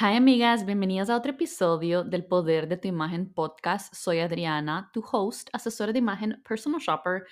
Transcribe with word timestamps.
Hi 0.00 0.14
amigas, 0.14 0.64
bienvenidas 0.64 1.10
a 1.10 1.16
otro 1.16 1.32
episodio 1.32 2.04
del 2.04 2.24
Poder 2.24 2.68
de 2.68 2.76
tu 2.76 2.86
Imagen 2.86 3.32
podcast. 3.32 3.92
Soy 3.92 4.20
Adriana, 4.20 4.88
tu 4.92 5.02
host, 5.10 5.48
asesora 5.52 5.92
de 5.92 5.98
imagen, 5.98 6.40
personal 6.48 6.80
shopper, 6.80 7.24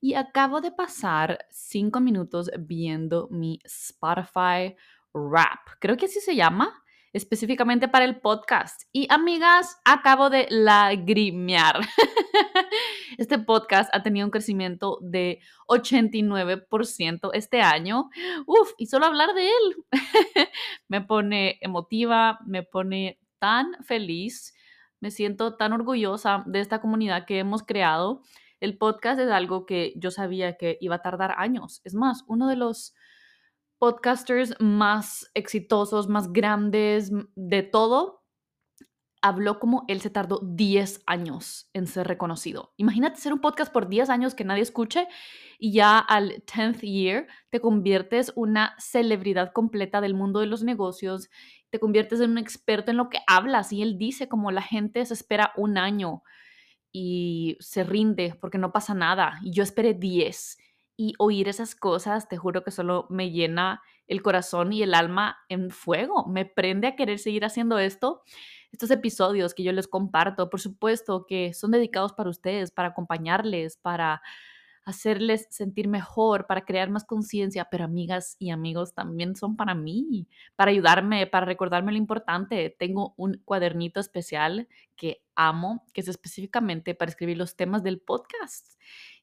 y 0.00 0.14
acabo 0.14 0.60
de 0.60 0.70
pasar 0.70 1.44
cinco 1.50 1.98
minutos 1.98 2.48
viendo 2.60 3.26
mi 3.32 3.58
Spotify 3.64 4.76
Rap. 5.12 5.58
Creo 5.80 5.96
que 5.96 6.06
así 6.06 6.20
se 6.20 6.36
llama 6.36 6.84
específicamente 7.12 7.88
para 7.88 8.04
el 8.04 8.20
podcast. 8.20 8.82
Y 8.92 9.06
amigas, 9.10 9.78
acabo 9.84 10.30
de 10.30 10.46
lagrimear. 10.50 11.80
Este 13.18 13.38
podcast 13.38 13.94
ha 13.94 14.02
tenido 14.02 14.26
un 14.26 14.30
crecimiento 14.30 14.98
de 15.02 15.40
89% 15.68 17.30
este 17.34 17.60
año. 17.60 18.08
Uf, 18.46 18.72
y 18.78 18.86
solo 18.86 19.06
hablar 19.06 19.34
de 19.34 19.48
él 19.48 19.76
me 20.88 21.02
pone 21.02 21.58
emotiva, 21.60 22.38
me 22.46 22.62
pone 22.62 23.20
tan 23.38 23.74
feliz, 23.84 24.54
me 25.00 25.10
siento 25.10 25.56
tan 25.56 25.72
orgullosa 25.72 26.42
de 26.46 26.60
esta 26.60 26.80
comunidad 26.80 27.26
que 27.26 27.38
hemos 27.38 27.62
creado. 27.62 28.22
El 28.60 28.78
podcast 28.78 29.20
es 29.20 29.30
algo 29.30 29.66
que 29.66 29.92
yo 29.96 30.10
sabía 30.10 30.56
que 30.56 30.78
iba 30.80 30.96
a 30.96 31.02
tardar 31.02 31.34
años. 31.36 31.82
Es 31.84 31.94
más, 31.94 32.24
uno 32.28 32.48
de 32.48 32.56
los 32.56 32.94
podcasters 33.82 34.54
más 34.60 35.28
exitosos, 35.34 36.06
más 36.06 36.32
grandes 36.32 37.10
de 37.34 37.64
todo, 37.64 38.22
habló 39.20 39.58
como 39.58 39.84
él 39.88 40.00
se 40.00 40.08
tardó 40.08 40.38
10 40.40 41.02
años 41.04 41.68
en 41.72 41.88
ser 41.88 42.06
reconocido. 42.06 42.74
Imagínate 42.76 43.20
ser 43.20 43.32
un 43.32 43.40
podcast 43.40 43.72
por 43.72 43.88
10 43.88 44.08
años 44.08 44.36
que 44.36 44.44
nadie 44.44 44.62
escuche 44.62 45.08
y 45.58 45.72
ya 45.72 45.98
al 45.98 46.44
10th 46.44 46.82
year 46.82 47.26
te 47.50 47.58
conviertes 47.58 48.32
una 48.36 48.76
celebridad 48.78 49.50
completa 49.52 50.00
del 50.00 50.14
mundo 50.14 50.38
de 50.38 50.46
los 50.46 50.62
negocios, 50.62 51.28
te 51.70 51.80
conviertes 51.80 52.20
en 52.20 52.30
un 52.30 52.38
experto 52.38 52.92
en 52.92 52.98
lo 52.98 53.08
que 53.08 53.18
hablas 53.26 53.72
y 53.72 53.82
él 53.82 53.98
dice 53.98 54.28
como 54.28 54.52
la 54.52 54.62
gente 54.62 55.04
se 55.04 55.14
espera 55.14 55.52
un 55.56 55.76
año 55.76 56.22
y 56.92 57.56
se 57.58 57.82
rinde 57.82 58.36
porque 58.40 58.58
no 58.58 58.70
pasa 58.70 58.94
nada 58.94 59.40
y 59.42 59.50
yo 59.50 59.64
esperé 59.64 59.92
10 59.92 60.58
y 60.96 61.14
oír 61.18 61.48
esas 61.48 61.74
cosas, 61.74 62.28
te 62.28 62.36
juro 62.36 62.62
que 62.64 62.70
solo 62.70 63.06
me 63.10 63.30
llena 63.30 63.82
el 64.06 64.22
corazón 64.22 64.72
y 64.72 64.82
el 64.82 64.94
alma 64.94 65.38
en 65.48 65.70
fuego, 65.70 66.26
me 66.26 66.44
prende 66.44 66.88
a 66.88 66.96
querer 66.96 67.18
seguir 67.18 67.44
haciendo 67.44 67.78
esto. 67.78 68.22
Estos 68.72 68.90
episodios 68.90 69.54
que 69.54 69.62
yo 69.62 69.72
les 69.72 69.88
comparto, 69.88 70.50
por 70.50 70.60
supuesto 70.60 71.26
que 71.26 71.54
son 71.54 71.70
dedicados 71.70 72.12
para 72.12 72.30
ustedes, 72.30 72.70
para 72.70 72.88
acompañarles, 72.88 73.76
para 73.76 74.22
hacerles 74.84 75.46
sentir 75.50 75.88
mejor, 75.88 76.46
para 76.46 76.64
crear 76.64 76.90
más 76.90 77.04
conciencia, 77.04 77.68
pero 77.70 77.84
amigas 77.84 78.36
y 78.38 78.50
amigos 78.50 78.94
también 78.94 79.36
son 79.36 79.56
para 79.56 79.74
mí, 79.74 80.26
para 80.56 80.72
ayudarme, 80.72 81.26
para 81.26 81.46
recordarme 81.46 81.92
lo 81.92 81.98
importante. 81.98 82.74
Tengo 82.78 83.14
un 83.16 83.40
cuadernito 83.44 84.00
especial 84.00 84.68
que 84.96 85.22
amo, 85.36 85.84
que 85.92 86.00
es 86.00 86.08
específicamente 86.08 86.94
para 86.94 87.10
escribir 87.10 87.36
los 87.36 87.56
temas 87.56 87.82
del 87.82 88.00
podcast. 88.00 88.76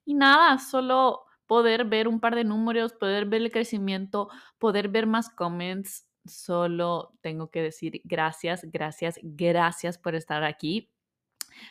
Y 0.05 0.13
nada, 0.13 0.57
solo 0.59 1.25
poder 1.49 1.85
ver 1.85 2.07
un 2.07 2.19
par 2.19 2.35
de 2.35 2.43
números, 2.43 2.93
poder 2.93 3.25
ver 3.25 3.41
el 3.41 3.51
crecimiento, 3.51 4.29
poder 4.59 4.87
ver 4.87 5.07
más 5.07 5.31
comments. 5.31 6.07
Solo 6.23 7.11
tengo 7.21 7.49
que 7.49 7.63
decir 7.63 8.01
gracias, 8.03 8.65
gracias, 8.71 9.19
gracias 9.23 9.97
por 9.97 10.13
estar 10.13 10.43
aquí. 10.43 10.91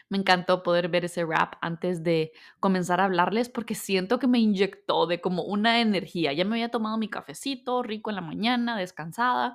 Me 0.08 0.18
encantó 0.18 0.64
poder 0.64 0.88
ver 0.88 1.04
ese 1.04 1.24
rap 1.24 1.54
antes 1.60 2.02
de 2.02 2.32
comenzar 2.58 3.00
a 3.00 3.04
hablarles 3.04 3.48
porque 3.48 3.76
siento 3.76 4.18
que 4.18 4.26
me 4.26 4.40
inyectó 4.40 5.06
de 5.06 5.20
como 5.20 5.44
una 5.44 5.80
energía. 5.80 6.32
Ya 6.32 6.44
me 6.44 6.56
había 6.56 6.72
tomado 6.72 6.98
mi 6.98 7.08
cafecito 7.08 7.84
rico 7.84 8.10
en 8.10 8.16
la 8.16 8.22
mañana, 8.22 8.76
descansada 8.76 9.54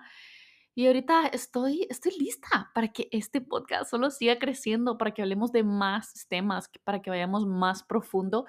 y 0.75 0.87
ahorita 0.87 1.27
estoy, 1.27 1.85
estoy 1.89 2.13
lista 2.17 2.71
para 2.73 2.87
que 2.87 3.07
este 3.11 3.41
podcast 3.41 3.91
solo 3.91 4.09
siga 4.09 4.39
creciendo, 4.39 4.97
para 4.97 5.11
que 5.11 5.21
hablemos 5.21 5.51
de 5.51 5.63
más 5.63 6.25
temas, 6.27 6.71
para 6.83 6.99
que 7.01 7.11
vayamos 7.11 7.45
más 7.45 7.83
profundo 7.83 8.45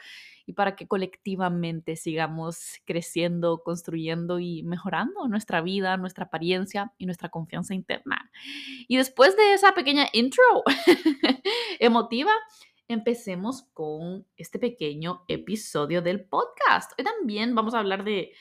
y 0.47 0.55
para 0.55 0.75
que 0.75 0.89
colectivamente 0.89 1.97
sigamos 1.97 2.81
creciendo, 2.87 3.63
construyendo 3.63 4.39
y 4.39 4.63
mejorando 4.63 5.29
nuestra 5.29 5.61
vida, 5.61 5.99
nuestra 5.99 6.25
apariencia 6.25 6.95
y 6.97 7.05
nuestra 7.05 7.29
confianza 7.29 7.75
interna. 7.75 8.31
Y 8.89 8.97
después 8.97 9.37
de 9.37 9.53
esa 9.53 9.73
pequeña 9.75 10.09
intro 10.15 10.43
emotiva, 11.79 12.33
empecemos 12.89 13.65
con 13.75 14.27
este 14.39 14.59
pequeño 14.59 15.25
episodio 15.29 16.01
del 16.01 16.25
podcast. 16.25 16.93
Hoy 16.99 17.05
también 17.05 17.55
vamos 17.55 17.75
a 17.75 17.81
hablar 17.81 18.03
de, 18.03 18.33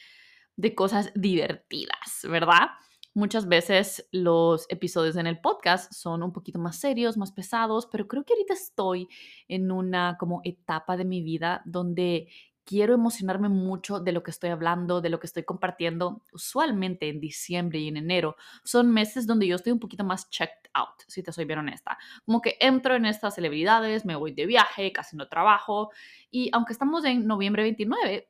de 0.56 0.74
cosas 0.74 1.12
divertidas, 1.16 2.22
¿verdad? 2.30 2.70
Muchas 3.16 3.48
veces 3.48 4.08
los 4.12 4.66
episodios 4.70 5.18
en 5.18 5.28
el 5.28 5.40
podcast 5.40 5.94
son 5.94 6.24
un 6.24 6.34
poquito 6.34 6.58
más 6.58 6.80
serios, 6.80 7.16
más 7.16 7.32
pesados, 7.32 7.86
pero 7.86 8.08
creo 8.08 8.24
que 8.26 8.34
ahorita 8.34 8.56
estoy 8.56 9.08
en 9.48 9.72
una 9.72 10.18
como 10.20 10.42
etapa 10.44 10.98
de 10.98 11.06
mi 11.06 11.22
vida 11.22 11.62
donde 11.66 12.28
quiero 12.66 12.96
emocionarme 12.96 13.50
mucho 13.50 14.00
de 14.00 14.14
lo 14.14 14.24
que 14.24 14.32
estoy 14.32 14.50
hablando, 14.50 15.00
de 15.00 15.10
lo 15.10 15.20
que 15.20 15.28
estoy 15.28 15.44
compartiendo. 15.44 16.24
Usualmente 16.34 17.08
en 17.08 17.20
diciembre 17.20 17.78
y 17.78 17.88
en 17.88 17.98
enero 17.98 18.36
son 18.64 18.92
meses 18.92 19.28
donde 19.28 19.46
yo 19.46 19.58
estoy 19.58 19.74
un 19.74 19.80
poquito 19.80 20.04
más 20.04 20.30
checked 20.32 20.72
out, 20.74 21.02
si 21.08 21.22
te 21.22 21.32
soy 21.32 21.46
bien 21.46 21.60
honesta. 21.60 22.00
Como 22.26 22.42
que 22.42 22.58
entro 22.60 22.96
en 22.96 23.06
estas 23.06 23.36
celebridades, 23.36 24.06
me 24.06 24.16
voy 24.16 24.34
de 24.34 24.48
viaje, 24.48 24.92
casi 24.92 25.16
no 25.18 25.28
trabajo 25.28 25.92
y 26.32 26.50
aunque 26.52 26.74
estamos 26.74 27.06
en 27.06 27.28
noviembre 27.28 27.62
29, 27.62 28.28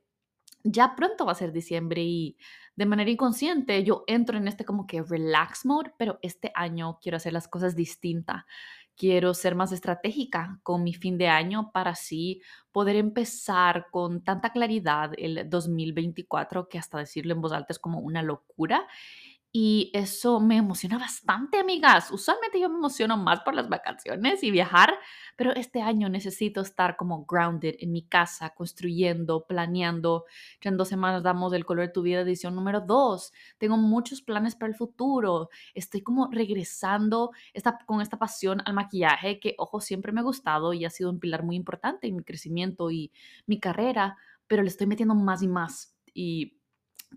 ya 0.64 0.96
pronto 0.96 1.26
va 1.26 1.34
a 1.34 1.36
ser 1.36 1.52
diciembre 1.52 2.02
y 2.04 2.38
de 2.76 2.86
manera 2.86 3.12
inconsciente 3.12 3.84
yo 3.84 4.04
entro 4.08 4.38
en 4.38 4.48
este 4.48 4.66
como 4.66 4.88
que 4.88 5.04
relax 5.04 5.66
mode, 5.66 5.94
pero 5.98 6.20
este 6.22 6.52
año 6.56 7.00
quiero 7.02 7.18
hacer 7.18 7.34
las 7.34 7.48
cosas 7.48 7.76
distintas. 7.76 8.44
Quiero 8.96 9.34
ser 9.34 9.56
más 9.56 9.72
estratégica 9.72 10.60
con 10.62 10.84
mi 10.84 10.94
fin 10.94 11.18
de 11.18 11.28
año 11.28 11.72
para 11.72 11.92
así 11.92 12.42
poder 12.72 12.96
empezar 12.96 13.88
con 13.92 14.24
tanta 14.24 14.52
claridad 14.52 15.12
el 15.18 15.50
2024 15.50 16.70
que 16.70 16.78
hasta 16.78 17.00
decirlo 17.00 17.34
en 17.34 17.42
voz 17.42 17.54
alta 17.54 17.74
es 17.74 17.80
como 17.80 18.00
una 18.00 18.22
locura 18.22 18.88
y 19.56 19.92
eso 19.94 20.40
me 20.40 20.58
emociona 20.58 20.98
bastante, 20.98 21.60
amigas. 21.60 22.10
Usualmente 22.10 22.60
yo 22.60 22.70
me 22.70 22.78
emociono 22.78 23.18
más 23.18 23.42
por 23.42 23.54
las 23.54 23.70
vacaciones 23.70 24.42
y 24.44 24.50
viajar, 24.50 24.96
pero 25.36 25.54
este 25.54 25.80
año 25.80 26.10
necesito 26.10 26.62
estar 26.62 26.98
como 26.98 27.24
grounded 27.26 27.76
en 27.78 27.92
mi 27.92 28.02
casa, 28.02 28.50
construyendo, 28.56 29.46
planeando. 29.46 30.26
Ya 30.60 30.72
en 30.72 30.78
dos 30.78 30.88
semanas 30.88 31.22
damos 31.22 31.54
el 31.54 31.66
color 31.66 31.86
de 31.86 31.94
tu 31.94 32.02
vida 32.02 32.22
edición 32.22 32.56
número 32.56 32.82
dos. 32.82 33.32
Tengo 33.60 33.78
muchos 33.78 34.24
planes 34.24 34.56
para 34.56 34.72
el 34.72 34.76
futuro. 34.76 35.50
Estoy 35.76 36.02
como 36.02 36.30
regresando 36.32 37.30
con 37.86 38.02
esta 38.02 38.18
pasión 38.18 38.64
al 38.66 38.74
maquillaje 38.74 39.40
que, 39.40 39.54
ojo, 39.60 39.82
siempre 39.82 40.12
me 40.12 40.22
ha 40.22 40.24
gustado 40.24 40.74
y 40.74 40.84
ha 40.84 40.90
sido 40.90 41.12
un 41.12 41.20
pilar 41.20 41.44
muy 41.44 41.56
importante 41.56 42.08
en 42.08 42.16
mi 42.16 42.24
crecimiento 42.24 42.90
y 42.90 43.12
mi 43.46 43.60
carrera, 43.60 44.18
pero 44.48 44.64
le 44.64 44.70
estoy 44.70 44.88
metiendo 44.88 45.14
más 45.14 45.44
y 45.44 45.48
más. 45.48 45.96
Y 46.12 46.58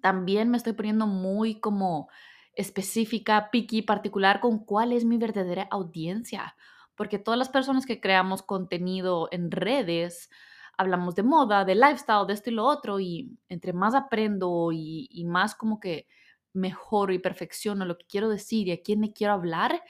también 0.00 0.50
me 0.50 0.56
estoy 0.56 0.72
poniendo 0.72 1.06
muy 1.06 1.60
como 1.60 2.08
específica, 2.54 3.50
picky, 3.50 3.82
particular 3.82 4.40
con 4.40 4.64
cuál 4.64 4.92
es 4.92 5.04
mi 5.04 5.18
verdadera 5.18 5.68
audiencia. 5.70 6.56
Porque 6.96 7.18
todas 7.18 7.38
las 7.38 7.50
personas 7.50 7.84
que 7.86 8.00
creamos 8.00 8.42
contenido 8.42 9.28
en 9.30 9.50
redes, 9.50 10.30
hablamos 10.78 11.14
de 11.14 11.22
moda, 11.22 11.64
de 11.64 11.74
lifestyle, 11.74 12.26
de 12.26 12.32
esto 12.32 12.50
y 12.50 12.54
lo 12.54 12.64
otro, 12.64 12.98
y 12.98 13.38
entre 13.48 13.72
más 13.74 13.94
aprendo 13.94 14.70
y, 14.72 15.24
más 15.26 15.54
como 15.54 15.78
que 15.78 16.06
mejoro 16.54 17.12
y 17.12 17.18
perfecciono 17.18 17.84
lo 17.84 17.98
que 17.98 18.06
quiero 18.06 18.30
decir 18.30 18.68
y 18.68 18.72
a 18.72 18.82
quién 18.82 19.00
me 19.00 19.12
quiero 19.12 19.34
hablar, 19.34 19.82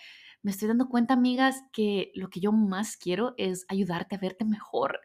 me 0.43 0.51
estoy 0.51 0.69
dando 0.69 0.89
cuenta, 0.89 1.15
amigas, 1.15 1.63
que 1.73 2.11
lo 2.15 2.29
que 2.29 2.41
yo 2.41 2.53
más 2.53 2.97
quiero 2.97 3.35
es 3.37 3.65
ayudarte 3.69 4.17
a 4.17 4.19
verte 4.19 4.45
mejor. 4.45 5.01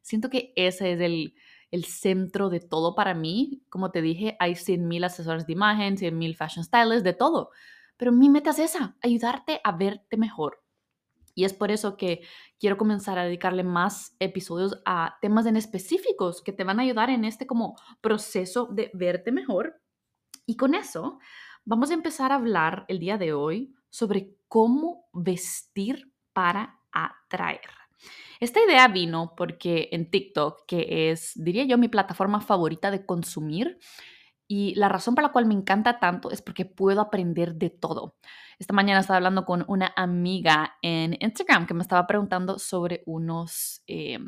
Siento 0.00 0.30
que 0.30 0.52
ese 0.56 0.92
es 0.92 1.00
el, 1.00 1.34
el 1.72 1.86
centro 1.86 2.50
de 2.50 2.60
todo 2.60 2.94
para 2.94 3.14
mí. 3.14 3.64
Como 3.68 3.90
te 3.90 4.00
dije, 4.00 4.36
hay 4.38 4.52
100.000 4.52 5.04
asesores 5.04 5.46
de 5.46 5.54
imagen, 5.54 5.96
100.000 5.96 6.36
fashion 6.36 6.64
stylists, 6.64 7.02
de 7.02 7.14
todo. 7.14 7.50
Pero 7.96 8.12
mi 8.12 8.28
meta 8.28 8.50
es 8.50 8.60
esa, 8.60 8.96
ayudarte 9.02 9.60
a 9.64 9.72
verte 9.72 10.16
mejor. 10.16 10.62
Y 11.34 11.44
es 11.44 11.54
por 11.54 11.70
eso 11.70 11.96
que 11.96 12.20
quiero 12.60 12.76
comenzar 12.76 13.18
a 13.18 13.24
dedicarle 13.24 13.64
más 13.64 14.14
episodios 14.20 14.82
a 14.84 15.16
temas 15.22 15.46
en 15.46 15.56
específicos 15.56 16.42
que 16.42 16.52
te 16.52 16.62
van 16.62 16.78
a 16.78 16.82
ayudar 16.82 17.08
en 17.08 17.24
este 17.24 17.46
como 17.46 17.74
proceso 18.02 18.66
de 18.66 18.90
verte 18.92 19.32
mejor. 19.32 19.80
Y 20.46 20.56
con 20.56 20.74
eso 20.74 21.18
vamos 21.64 21.90
a 21.90 21.94
empezar 21.94 22.32
a 22.32 22.36
hablar 22.36 22.84
el 22.88 22.98
día 22.98 23.16
de 23.16 23.32
hoy 23.32 23.74
sobre 23.88 24.36
cómo 24.46 25.06
vestir 25.12 26.12
para 26.34 26.80
atraer. 26.92 27.81
Esta 28.40 28.60
idea 28.64 28.88
vino 28.88 29.34
porque 29.36 29.88
en 29.92 30.10
TikTok, 30.10 30.66
que 30.66 31.10
es, 31.10 31.32
diría 31.36 31.64
yo, 31.64 31.78
mi 31.78 31.88
plataforma 31.88 32.40
favorita 32.40 32.90
de 32.90 33.06
consumir, 33.06 33.78
y 34.48 34.74
la 34.74 34.88
razón 34.88 35.14
por 35.14 35.24
la 35.24 35.32
cual 35.32 35.46
me 35.46 35.54
encanta 35.54 35.98
tanto 35.98 36.30
es 36.30 36.42
porque 36.42 36.66
puedo 36.66 37.00
aprender 37.00 37.54
de 37.54 37.70
todo. 37.70 38.16
Esta 38.58 38.74
mañana 38.74 39.00
estaba 39.00 39.16
hablando 39.16 39.46
con 39.46 39.64
una 39.66 39.92
amiga 39.96 40.76
en 40.82 41.16
Instagram 41.20 41.66
que 41.66 41.72
me 41.72 41.82
estaba 41.82 42.06
preguntando 42.06 42.58
sobre 42.58 43.02
unos, 43.06 43.82
eh, 43.86 44.18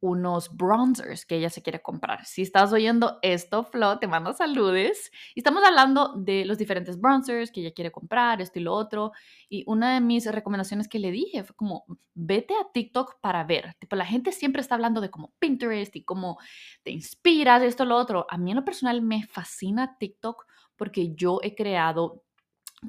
unos 0.00 0.56
bronzers 0.56 1.26
que 1.26 1.36
ella 1.36 1.50
se 1.50 1.62
quiere 1.62 1.82
comprar. 1.82 2.24
Si 2.24 2.42
estás 2.42 2.72
oyendo 2.72 3.18
esto, 3.22 3.64
Flo, 3.64 3.98
te 3.98 4.06
mando 4.06 4.32
saludes. 4.32 5.10
Y 5.34 5.40
estamos 5.40 5.62
hablando 5.64 6.14
de 6.16 6.44
los 6.44 6.58
diferentes 6.58 6.98
bronzers 6.98 7.50
que 7.50 7.60
ella 7.60 7.72
quiere 7.72 7.92
comprar, 7.92 8.40
esto 8.40 8.58
y 8.58 8.62
lo 8.62 8.74
otro. 8.74 9.12
Y 9.48 9.64
una 9.66 9.94
de 9.94 10.00
mis 10.00 10.26
recomendaciones 10.26 10.88
que 10.88 10.98
le 10.98 11.10
dije 11.10 11.44
fue 11.44 11.54
como, 11.54 11.84
vete 12.14 12.54
a 12.54 12.72
TikTok 12.72 13.20
para 13.20 13.44
ver. 13.44 13.74
Tipo, 13.78 13.96
la 13.96 14.06
gente 14.06 14.32
siempre 14.32 14.62
está 14.62 14.74
hablando 14.74 15.00
de 15.00 15.10
como 15.10 15.32
Pinterest 15.38 15.94
y 15.96 16.04
cómo 16.04 16.38
te 16.82 16.90
inspiras, 16.90 17.62
esto 17.62 17.84
lo 17.84 17.96
otro. 17.96 18.26
A 18.30 18.38
mí 18.38 18.50
en 18.50 18.56
lo 18.56 18.64
personal 18.64 19.02
me 19.02 19.26
fascina 19.26 19.96
TikTok 19.98 20.46
porque 20.76 21.14
yo 21.14 21.40
he 21.42 21.54
creado 21.54 22.24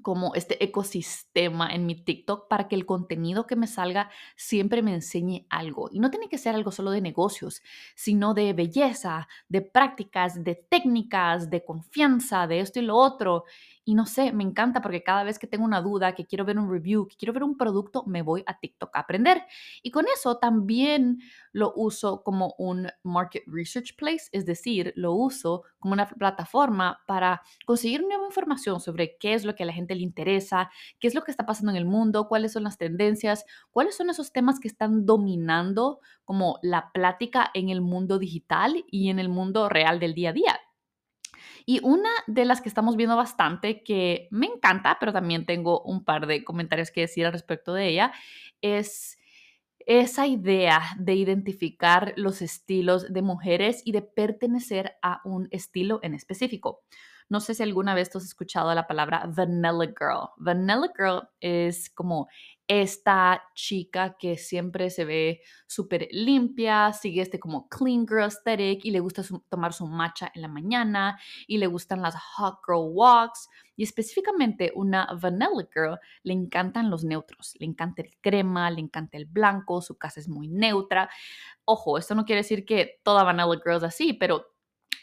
como 0.02 0.34
este 0.36 0.64
ecosistema 0.64 1.74
en 1.74 1.86
mi 1.86 1.96
TikTok 1.96 2.48
para 2.48 2.68
que 2.68 2.76
el 2.76 2.86
contenido 2.86 3.46
que 3.46 3.56
me 3.56 3.68
salga 3.68 4.10
siempre 4.36 4.82
me 4.82 4.94
enseñe 4.94 5.46
algo. 5.50 5.90
Y 5.92 6.00
no 6.00 6.10
tiene 6.10 6.30
que 6.30 6.38
ser 6.38 6.56
algo 6.56 6.72
solo 6.72 6.92
de 6.92 7.02
negocios, 7.02 7.62
sino 7.96 8.34
de 8.34 8.54
belleza, 8.54 9.28
de 9.50 9.62
prácticas, 9.62 10.44
de 10.44 10.56
técnicas, 10.56 11.50
de 11.50 11.66
confianza, 11.66 12.48
de 12.48 12.62
esto 12.62 12.80
y 12.80 12.84
lo 12.84 12.96
otro. 12.96 13.44
Y 13.84 13.96
no 13.96 14.06
sé, 14.06 14.32
me 14.32 14.44
encanta 14.44 14.82
porque 14.82 15.04
cada 15.04 15.24
vez 15.24 15.40
que 15.40 15.48
tengo 15.48 15.66
una 15.66 15.82
duda, 15.82 16.14
que 16.14 16.26
quiero 16.26 16.46
ver 16.46 16.58
un 16.60 16.72
review, 16.72 17.08
que 17.08 17.16
quiero 17.18 17.34
ver 17.34 17.44
un 17.44 17.58
producto, 17.58 18.04
me 18.06 18.22
voy 18.22 18.44
a 18.46 18.60
TikTok 18.60 18.96
a 18.96 19.00
aprender. 19.00 19.44
Y 19.82 19.92
con 19.92 20.06
eso 20.14 20.38
también 20.38 21.20
lo 21.52 21.74
uso 21.76 22.24
como 22.24 22.54
un 22.58 22.88
market 23.04 23.44
research 23.48 23.96
place, 23.98 24.30
es 24.32 24.46
decir, 24.46 24.94
lo 24.96 25.14
uso 25.14 25.64
como 25.80 25.94
una 25.94 26.08
plataforma 26.08 27.02
para 27.08 27.42
conseguir 27.66 28.04
nueva 28.04 28.26
información 28.28 28.80
sobre 28.80 29.18
qué 29.18 29.34
es 29.34 29.46
lo 29.46 29.56
que 29.56 29.66
la 29.66 29.74
gente 29.74 29.81
le 29.90 30.02
interesa, 30.02 30.70
qué 31.00 31.08
es 31.08 31.16
lo 31.16 31.24
que 31.24 31.32
está 31.32 31.46
pasando 31.46 31.72
en 31.72 31.78
el 31.78 31.86
mundo, 31.86 32.28
cuáles 32.28 32.54
son 32.54 32.64
las 32.64 32.78
tendencias, 32.78 33.46
cuáles 33.72 33.96
son 33.96 34.10
esos 34.10 34.32
temas 34.32 34.60
que 34.60 34.68
están 34.68 35.06
dominando 35.06 36.00
como 36.24 36.60
la 36.62 36.92
plática 36.94 37.52
en 37.54 37.70
el 37.70 37.82
mundo 37.82 38.20
digital 38.20 38.86
y 38.90 39.10
en 39.10 39.20
el 39.20 39.30
mundo 39.30 39.70
real 39.70 40.00
del 40.00 40.14
día 40.14 40.30
a 40.30 40.34
día. 40.34 40.60
Y 41.66 41.80
una 41.84 42.10
de 42.28 42.46
las 42.46 42.62
que 42.62 42.70
estamos 42.70 42.96
viendo 42.96 43.16
bastante, 43.16 43.84
que 43.84 44.28
me 44.32 44.48
encanta, 44.48 44.98
pero 45.00 45.14
también 45.14 45.46
tengo 45.46 45.82
un 45.82 46.04
par 46.04 46.28
de 46.28 46.44
comentarios 46.44 46.92
que 46.92 47.02
decir 47.02 47.26
al 47.26 47.34
respecto 47.34 47.74
de 47.74 47.88
ella, 47.88 48.12
es 48.62 49.18
esa 49.86 50.28
idea 50.28 50.82
de 50.98 51.16
identificar 51.16 52.14
los 52.16 52.42
estilos 52.42 53.12
de 53.12 53.22
mujeres 53.22 53.82
y 53.86 53.92
de 53.92 54.02
pertenecer 54.02 54.94
a 55.02 55.22
un 55.26 55.48
estilo 55.52 56.00
en 56.04 56.14
específico. 56.14 56.84
No 57.32 57.40
sé 57.40 57.54
si 57.54 57.64
alguna 57.64 57.94
vez 57.94 58.10
tú 58.10 58.18
has 58.18 58.26
escuchado 58.26 58.76
la 58.76 58.88
palabra 58.88 59.24
vanilla 59.26 59.94
girl. 59.98 60.32
Vanilla 60.36 60.92
girl 60.98 61.30
es 61.40 61.90
como 61.90 62.28
esta 62.68 63.42
chica 63.56 64.18
que 64.20 64.36
siempre 64.38 64.90
se 64.90 65.06
ve 65.06 65.42
súper 65.66 66.10
limpia, 66.12 66.92
sigue 66.92 67.22
este 67.22 67.40
como 67.40 67.70
clean 67.70 68.06
girl 68.06 68.24
aesthetic 68.24 68.84
y 68.84 68.92
le 68.92 69.00
gusta 69.00 69.24
tomar 69.48 69.72
su 69.72 69.88
matcha 69.88 70.30
en 70.36 70.42
la 70.42 70.50
mañana 70.50 71.18
y 71.48 71.58
le 71.58 71.68
gustan 71.68 72.02
las 72.02 72.16
hot 72.16 72.60
girl 72.68 72.90
walks. 72.92 73.48
Y 73.78 73.84
específicamente 73.84 74.74
una 74.76 75.08
vanilla 75.22 75.70
girl 75.74 76.00
le 76.24 76.34
encantan 76.34 76.90
los 76.90 77.06
neutros, 77.06 77.56
le 77.60 77.66
encanta 77.66 78.02
el 78.02 78.12
crema, 78.20 78.70
le 78.72 78.82
encanta 78.82 79.18
el 79.18 79.26
blanco, 79.26 79.82
su 79.82 79.98
casa 79.98 80.20
es 80.20 80.28
muy 80.28 80.50
neutra. 80.50 81.10
Ojo, 81.64 81.98
esto 81.98 82.14
no 82.14 82.26
quiere 82.26 82.42
decir 82.42 82.66
que 82.66 83.00
toda 83.04 83.24
vanilla 83.24 83.62
girl 83.64 83.78
es 83.78 83.84
así, 83.84 84.12
pero 84.12 84.51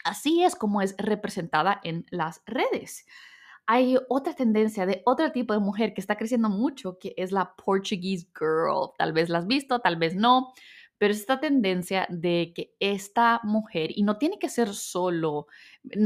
así 0.09 0.43
es 0.43 0.55
como 0.55 0.81
es 0.81 0.95
representada 0.97 1.79
en 1.83 2.05
las 2.09 2.41
redes 2.45 3.05
hay 3.71 3.99
otra 4.07 4.33
tendencia 4.33 4.87
de 4.87 5.03
otro 5.05 5.31
tipo 5.31 5.53
de 5.53 5.59
mujer 5.59 5.93
que 5.93 6.01
está 6.01 6.15
creciendo 6.15 6.49
mucho, 6.49 6.97
que 6.97 7.13
es 7.17 7.31
la 7.31 7.55
Portuguese 7.55 8.27
girl. 8.33 8.93
Tal 8.97 9.13
vez 9.13 9.29
la 9.29 9.37
has 9.37 9.45
visto, 9.45 9.77
tal 9.77 9.95
vez 9.95 10.15
no, 10.15 10.53
pero 10.99 11.13
es 11.13 11.21
esta 11.21 11.39
tendencia 11.39 12.05
de 12.09 12.51
que 12.53 12.75
esta 12.79 13.39
mujer, 13.43 13.89
y 13.95 14.03
no 14.03 14.17
tiene 14.17 14.37
que 14.37 14.49
ser 14.49 14.75
solo, 14.75 15.47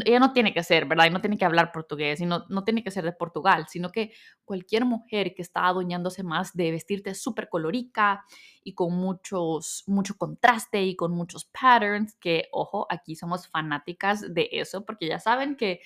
ella 0.05 0.19
no 0.19 0.31
tiene 0.33 0.53
que 0.53 0.63
ser, 0.63 0.85
¿verdad? 0.85 1.07
Y 1.07 1.09
no 1.09 1.19
tiene 1.19 1.37
que 1.37 1.45
hablar 1.45 1.71
portugués, 1.73 2.21
y 2.21 2.25
no, 2.25 2.45
no 2.49 2.63
tiene 2.63 2.83
que 2.83 2.91
ser 2.91 3.03
de 3.03 3.11
Portugal, 3.11 3.65
sino 3.67 3.91
que 3.91 4.13
cualquier 4.45 4.85
mujer 4.85 5.33
que 5.35 5.41
está 5.41 5.67
adueñándose 5.67 6.23
más 6.23 6.53
de 6.55 6.71
vestirte 6.71 7.15
súper 7.15 7.49
colorica 7.49 8.23
y 8.63 8.75
con 8.75 8.93
muchos, 8.93 9.83
mucho 9.87 10.15
contraste 10.15 10.83
y 10.83 10.95
con 10.95 11.11
muchos 11.11 11.45
patterns, 11.45 12.15
que, 12.15 12.47
ojo, 12.51 12.87
aquí 12.89 13.15
somos 13.15 13.47
fanáticas 13.47 14.33
de 14.33 14.47
eso, 14.53 14.85
porque 14.85 15.07
ya 15.07 15.19
saben 15.19 15.57
que 15.57 15.81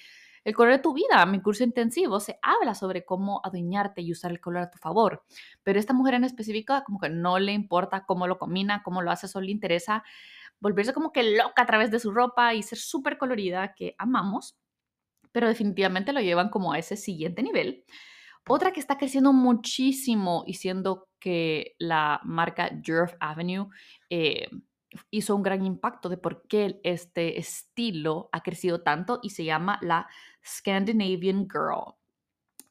el 0.47 0.55
color 0.55 0.71
de 0.71 0.79
tu 0.79 0.93
vida, 0.93 1.25
mi 1.25 1.41
curso 1.41 1.65
intensivo, 1.65 2.21
se 2.21 2.39
habla 2.41 2.73
sobre 2.73 3.03
cómo 3.03 3.41
adueñarte 3.43 4.01
y 4.01 4.13
usar 4.13 4.31
el 4.31 4.39
color 4.39 4.61
a 4.63 4.71
tu 4.71 4.77
favor. 4.77 5.25
Pero 5.61 5.77
esta 5.77 5.91
mujer 5.91 6.13
en 6.13 6.23
específico, 6.23 6.81
como 6.85 7.01
que 7.01 7.09
no 7.09 7.37
le 7.37 7.51
importa 7.51 8.05
cómo 8.05 8.27
lo 8.27 8.37
combina, 8.37 8.81
cómo 8.81 9.01
lo 9.01 9.11
hace, 9.11 9.27
solo 9.27 9.45
le 9.45 9.51
interesa 9.51 10.05
volverse 10.61 10.93
como 10.93 11.11
que 11.11 11.35
loca 11.35 11.63
a 11.63 11.65
través 11.65 11.91
de 11.91 11.99
su 11.99 12.11
ropa 12.11 12.53
y 12.53 12.63
ser 12.63 12.77
súper 12.77 13.17
colorida, 13.17 13.73
que 13.73 13.93
amamos, 13.97 14.57
pero 15.33 15.49
definitivamente 15.49 16.13
lo 16.13 16.21
llevan 16.21 16.47
como 16.47 16.71
a 16.71 16.79
ese 16.79 16.95
siguiente 16.95 17.43
nivel. 17.43 17.83
Otra 18.47 18.71
que 18.71 18.79
está 18.79 18.97
creciendo 18.97 19.33
muchísimo 19.33 20.45
y 20.47 20.53
siendo 20.53 21.09
que 21.19 21.75
la 21.77 22.21
marca 22.23 22.71
Jerf 22.81 23.15
Avenue 23.19 23.67
eh, 24.09 24.47
hizo 25.11 25.35
un 25.35 25.43
gran 25.43 25.65
impacto 25.65 26.09
de 26.09 26.17
por 26.17 26.47
qué 26.47 26.79
este 26.83 27.39
estilo 27.39 28.29
ha 28.31 28.41
crecido 28.41 28.81
tanto 28.81 29.19
y 29.21 29.31
se 29.31 29.43
llama 29.43 29.79
la 29.81 30.07
Scandinavian 30.47 31.47
Girl. 31.49 31.95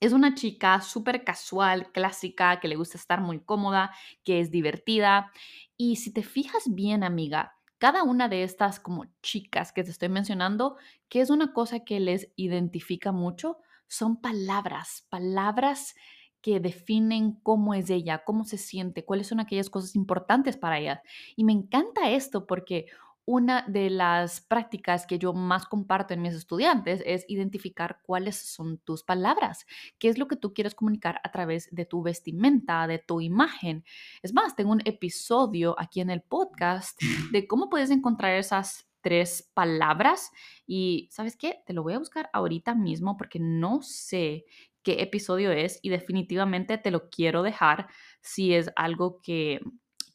Es 0.00 0.12
una 0.12 0.34
chica 0.34 0.80
súper 0.80 1.24
casual, 1.24 1.90
clásica, 1.92 2.60
que 2.60 2.68
le 2.68 2.76
gusta 2.76 2.98
estar 2.98 3.20
muy 3.20 3.40
cómoda, 3.40 3.92
que 4.24 4.40
es 4.40 4.50
divertida. 4.50 5.32
Y 5.76 5.96
si 5.96 6.12
te 6.12 6.22
fijas 6.22 6.64
bien, 6.66 7.02
amiga, 7.02 7.56
cada 7.78 8.02
una 8.02 8.28
de 8.28 8.42
estas 8.42 8.80
como 8.80 9.06
chicas 9.22 9.72
que 9.72 9.84
te 9.84 9.90
estoy 9.90 10.08
mencionando, 10.08 10.76
que 11.08 11.20
es 11.20 11.30
una 11.30 11.52
cosa 11.52 11.80
que 11.80 12.00
les 12.00 12.32
identifica 12.36 13.12
mucho, 13.12 13.58
son 13.88 14.20
palabras, 14.20 15.06
palabras 15.08 15.94
que 16.40 16.60
definen 16.60 17.32
cómo 17.42 17.74
es 17.74 17.90
ella, 17.90 18.22
cómo 18.24 18.44
se 18.44 18.58
siente, 18.58 19.04
cuáles 19.04 19.26
son 19.26 19.40
aquellas 19.40 19.68
cosas 19.68 19.96
importantes 19.96 20.56
para 20.56 20.78
ella. 20.78 21.02
Y 21.34 21.44
me 21.44 21.52
encanta 21.52 22.10
esto 22.10 22.46
porque 22.46 22.86
una 23.26 23.64
de 23.66 23.90
las 23.90 24.40
prácticas 24.40 25.04
que 25.04 25.18
yo 25.18 25.32
más 25.32 25.66
comparto 25.66 26.14
en 26.14 26.22
mis 26.22 26.32
estudiantes 26.32 27.02
es 27.04 27.24
identificar 27.28 28.00
cuáles 28.02 28.36
son 28.36 28.78
tus 28.78 29.02
palabras, 29.02 29.66
qué 29.98 30.08
es 30.08 30.16
lo 30.16 30.28
que 30.28 30.36
tú 30.36 30.54
quieres 30.54 30.76
comunicar 30.76 31.20
a 31.24 31.32
través 31.32 31.68
de 31.72 31.84
tu 31.84 32.02
vestimenta, 32.02 32.86
de 32.86 33.00
tu 33.00 33.20
imagen. 33.20 33.84
Es 34.22 34.32
más, 34.32 34.54
tengo 34.54 34.70
un 34.70 34.82
episodio 34.84 35.74
aquí 35.78 36.00
en 36.00 36.10
el 36.10 36.22
podcast 36.22 36.98
de 37.32 37.48
cómo 37.48 37.68
puedes 37.68 37.90
encontrar 37.90 38.34
esas 38.34 38.88
tres 39.00 39.50
palabras 39.54 40.30
y 40.66 41.08
sabes 41.10 41.36
qué, 41.36 41.62
te 41.66 41.72
lo 41.72 41.82
voy 41.82 41.94
a 41.94 41.98
buscar 41.98 42.30
ahorita 42.32 42.74
mismo 42.74 43.16
porque 43.16 43.38
no 43.40 43.82
sé 43.82 44.44
qué 44.82 45.02
episodio 45.02 45.50
es 45.50 45.80
y 45.82 45.90
definitivamente 45.90 46.78
te 46.78 46.92
lo 46.92 47.10
quiero 47.10 47.42
dejar 47.42 47.88
si 48.20 48.54
es 48.54 48.70
algo 48.76 49.20
que, 49.20 49.60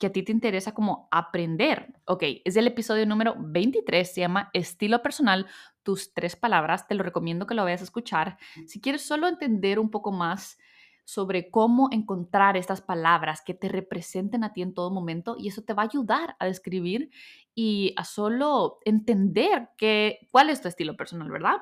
que 0.02 0.08
a 0.08 0.12
ti 0.12 0.24
te 0.24 0.32
interesa 0.32 0.74
como 0.74 1.08
aprender. 1.12 1.94
Ok, 2.06 2.24
es 2.44 2.56
el 2.56 2.66
episodio 2.66 3.06
número 3.06 3.36
23, 3.38 4.12
se 4.12 4.22
llama 4.22 4.50
Estilo 4.52 5.04
Personal, 5.04 5.46
tus 5.84 6.12
tres 6.12 6.36
palabras. 6.36 6.88
Te 6.88 6.96
lo 6.96 7.04
recomiendo 7.04 7.46
que 7.46 7.54
lo 7.54 7.64
vayas 7.64 7.82
a 7.82 7.84
escuchar. 7.84 8.40
Si 8.66 8.82
quieres 8.82 9.04
solo 9.04 9.28
entender 9.28 9.78
un 9.78 9.92
poco 9.92 10.12
más 10.12 10.58
sobre 11.06 11.52
cómo 11.52 11.90
encontrar 11.92 12.58
estas 12.58 12.82
palabras 12.82 13.44
que 13.46 13.54
te 13.54 13.70
representen 13.70 14.44
a 14.44 14.54
ti 14.54 14.64
en 14.64 14.74
todo 14.74 14.90
momento 14.90 15.36
y 15.38 15.50
eso 15.50 15.62
te 15.62 15.74
va 15.74 15.84
a 15.84 15.86
ayudar 15.86 16.36
a 16.40 16.48
describir 16.48 17.12
y 17.54 17.94
a 17.96 18.04
solo 18.04 18.80
entender 18.86 19.70
que, 19.78 20.28
cuál 20.32 20.50
es 20.50 20.62
tu 20.62 20.68
estilo 20.68 20.98
personal, 20.98 21.30
¿verdad? 21.30 21.58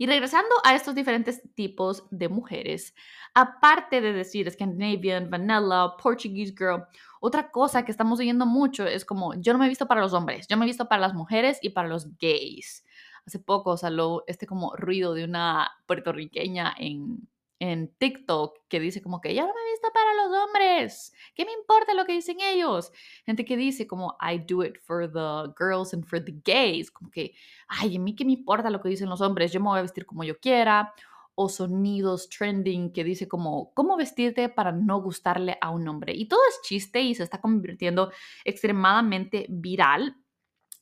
Y 0.00 0.06
regresando 0.06 0.48
a 0.64 0.74
estos 0.74 0.94
diferentes 0.94 1.42
tipos 1.54 2.04
de 2.10 2.30
mujeres, 2.30 2.94
aparte 3.34 4.00
de 4.00 4.14
decir 4.14 4.50
Scandinavian, 4.50 5.28
Vanilla, 5.28 5.94
Portuguese 6.02 6.54
Girl, 6.56 6.84
otra 7.20 7.50
cosa 7.50 7.84
que 7.84 7.90
estamos 7.90 8.18
oyendo 8.18 8.46
mucho 8.46 8.86
es 8.86 9.04
como, 9.04 9.34
yo 9.34 9.52
no 9.52 9.58
me 9.58 9.66
he 9.66 9.68
visto 9.68 9.86
para 9.86 10.00
los 10.00 10.14
hombres, 10.14 10.46
yo 10.48 10.56
me 10.56 10.64
he 10.64 10.68
visto 10.68 10.88
para 10.88 11.02
las 11.02 11.12
mujeres 11.12 11.58
y 11.60 11.68
para 11.68 11.86
los 11.86 12.16
gays. 12.16 12.82
Hace 13.26 13.40
poco 13.40 13.76
salió 13.76 14.24
este 14.26 14.46
como 14.46 14.74
ruido 14.74 15.12
de 15.12 15.24
una 15.24 15.70
puertorriqueña 15.84 16.74
en, 16.78 17.28
en 17.60 17.94
TikTok 17.98 18.58
que 18.68 18.80
dice 18.80 19.02
como 19.02 19.20
que 19.20 19.34
ya 19.34 19.42
no 19.42 19.48
me 19.54 19.70
visto 19.70 19.88
para 19.92 20.14
los 20.14 20.42
hombres, 20.42 21.12
¿qué 21.34 21.44
me 21.44 21.52
importa 21.52 21.94
lo 21.94 22.06
que 22.06 22.14
dicen 22.14 22.38
ellos? 22.40 22.90
Gente 23.24 23.44
que 23.44 23.56
dice 23.56 23.86
como 23.86 24.16
I 24.20 24.38
do 24.38 24.64
it 24.64 24.78
for 24.80 25.06
the 25.06 25.52
girls 25.56 25.94
and 25.94 26.04
for 26.04 26.24
the 26.24 26.34
gays, 26.44 26.90
como 26.90 27.10
que, 27.10 27.34
ay, 27.68 27.96
a 27.96 28.00
mí 28.00 28.16
qué 28.16 28.24
me 28.24 28.32
importa 28.32 28.70
lo 28.70 28.80
que 28.80 28.88
dicen 28.88 29.10
los 29.10 29.20
hombres, 29.20 29.52
yo 29.52 29.60
me 29.60 29.68
voy 29.68 29.78
a 29.78 29.82
vestir 29.82 30.06
como 30.06 30.24
yo 30.24 30.40
quiera, 30.40 30.92
o 31.34 31.48
sonidos 31.48 32.28
trending 32.28 32.92
que 32.92 33.04
dice 33.04 33.28
como 33.28 33.72
cómo 33.74 33.96
vestirte 33.96 34.48
para 34.48 34.72
no 34.72 35.00
gustarle 35.00 35.56
a 35.60 35.70
un 35.70 35.86
hombre. 35.86 36.14
Y 36.14 36.26
todo 36.26 36.40
es 36.48 36.60
chiste 36.62 37.00
y 37.00 37.14
se 37.14 37.22
está 37.22 37.40
convirtiendo 37.40 38.10
extremadamente 38.44 39.46
viral 39.48 40.16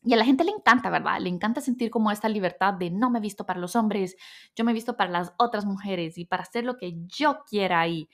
y 0.03 0.15
a 0.15 0.17
la 0.17 0.25
gente 0.25 0.45
le 0.45 0.53
encanta, 0.53 0.91
¿verdad? 0.91 1.21
Le 1.21 1.29
encanta 1.29 1.61
sentir 1.61 1.91
como 1.91 2.11
esta 2.11 2.29
libertad 2.29 2.75
de 2.75 2.91
no 2.91 3.11
me 3.11 3.19
he 3.19 3.23
visto 3.23 3.45
para 3.47 3.61
los 3.61 3.77
hombres, 3.77 4.17
yo 4.57 4.65
me 4.65 4.71
he 4.71 4.75
visto 4.75 4.97
para 4.97 5.11
las 5.11 5.33
otras 5.39 5.65
mujeres 5.67 6.19
y 6.19 6.25
para 6.25 6.45
hacer 6.45 6.65
lo 6.65 6.77
que 6.77 6.95
yo 7.07 7.45
quiera. 7.49 7.87
Y 7.89 8.09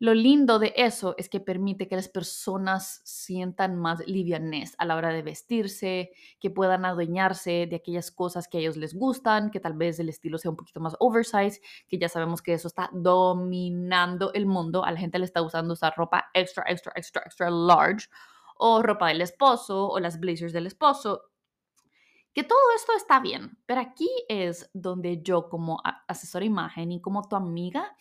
Lo 0.00 0.12
lindo 0.12 0.58
de 0.58 0.74
eso 0.76 1.14
es 1.18 1.28
que 1.28 1.40
permite 1.40 1.88
que 1.88 1.96
las 1.96 2.08
personas 2.08 3.00
sientan 3.04 3.76
más 3.76 4.00
livianez 4.06 4.74
a 4.78 4.84
la 4.84 4.96
hora 4.96 5.10
de 5.10 5.22
vestirse, 5.22 6.10
que 6.40 6.50
puedan 6.50 6.84
adueñarse 6.84 7.66
de 7.70 7.76
aquellas 7.76 8.10
cosas 8.10 8.48
que 8.48 8.58
a 8.58 8.60
ellos 8.60 8.76
les 8.76 8.94
gustan, 8.94 9.50
que 9.50 9.60
tal 9.60 9.74
vez 9.74 9.98
el 10.00 10.08
estilo 10.08 10.36
sea 10.38 10.50
un 10.50 10.56
poquito 10.56 10.80
más 10.80 10.96
oversize, 10.98 11.60
que 11.88 11.98
ya 11.98 12.08
sabemos 12.08 12.42
que 12.42 12.54
eso 12.54 12.68
está 12.68 12.90
dominando 12.92 14.32
el 14.34 14.46
mundo. 14.46 14.84
A 14.84 14.90
la 14.92 14.98
gente 14.98 15.18
le 15.18 15.24
está 15.26 15.40
gustando 15.40 15.72
usar 15.74 15.94
ropa 15.96 16.26
extra, 16.34 16.64
extra, 16.68 16.92
extra, 16.96 17.22
extra 17.24 17.50
large 17.50 18.08
o 18.66 18.82
ropa 18.82 19.08
del 19.08 19.20
esposo 19.20 19.90
o 19.90 20.00
las 20.00 20.18
blazers 20.18 20.54
del 20.54 20.66
esposo. 20.66 21.24
Que 22.32 22.44
todo 22.44 22.58
esto 22.74 22.92
está 22.96 23.20
bien, 23.20 23.58
pero 23.66 23.82
aquí 23.82 24.08
es 24.26 24.70
donde 24.72 25.22
yo 25.22 25.50
como 25.50 25.82
asesora 26.08 26.46
imagen 26.46 26.90
y 26.90 27.00
como 27.02 27.28
tu 27.28 27.36
amiga 27.36 27.94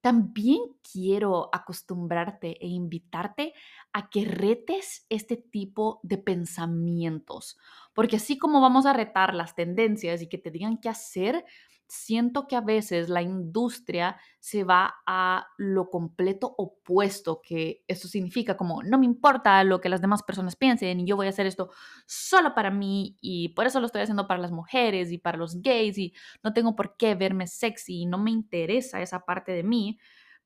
también 0.00 0.60
quiero 0.92 1.50
acostumbrarte 1.52 2.56
e 2.64 2.68
invitarte 2.68 3.52
a 3.92 4.08
que 4.08 4.24
retes 4.24 5.04
este 5.08 5.36
tipo 5.36 5.98
de 6.04 6.18
pensamientos, 6.18 7.58
porque 7.92 8.14
así 8.14 8.38
como 8.38 8.60
vamos 8.60 8.86
a 8.86 8.92
retar 8.92 9.34
las 9.34 9.56
tendencias 9.56 10.22
y 10.22 10.28
que 10.28 10.38
te 10.38 10.52
digan 10.52 10.78
qué 10.78 10.88
hacer, 10.88 11.44
siento 11.88 12.48
que 12.48 12.56
a 12.56 12.60
veces 12.60 13.08
la 13.08 13.22
industria 13.22 14.18
se 14.40 14.64
va 14.64 14.96
a 15.06 15.46
lo 15.56 15.88
completo 15.88 16.54
opuesto, 16.58 17.40
que 17.42 17.84
eso 17.86 18.08
significa 18.08 18.56
como 18.56 18.82
no 18.82 18.98
me 18.98 19.06
importa 19.06 19.62
lo 19.64 19.80
que 19.80 19.88
las 19.88 20.00
demás 20.00 20.22
personas 20.22 20.56
piensen 20.56 21.00
y 21.00 21.06
yo 21.06 21.16
voy 21.16 21.26
a 21.26 21.30
hacer 21.30 21.46
esto 21.46 21.70
solo 22.06 22.54
para 22.54 22.70
mí 22.70 23.16
y 23.20 23.50
por 23.50 23.66
eso 23.66 23.80
lo 23.80 23.86
estoy 23.86 24.02
haciendo 24.02 24.26
para 24.26 24.40
las 24.40 24.52
mujeres 24.52 25.12
y 25.12 25.18
para 25.18 25.38
los 25.38 25.62
gays 25.62 25.98
y 25.98 26.12
no 26.42 26.52
tengo 26.52 26.74
por 26.74 26.96
qué 26.96 27.14
verme 27.14 27.46
sexy 27.46 28.02
y 28.02 28.06
no 28.06 28.18
me 28.18 28.30
interesa 28.30 29.00
esa 29.00 29.20
parte 29.24 29.52
de 29.52 29.62
mí. 29.62 29.98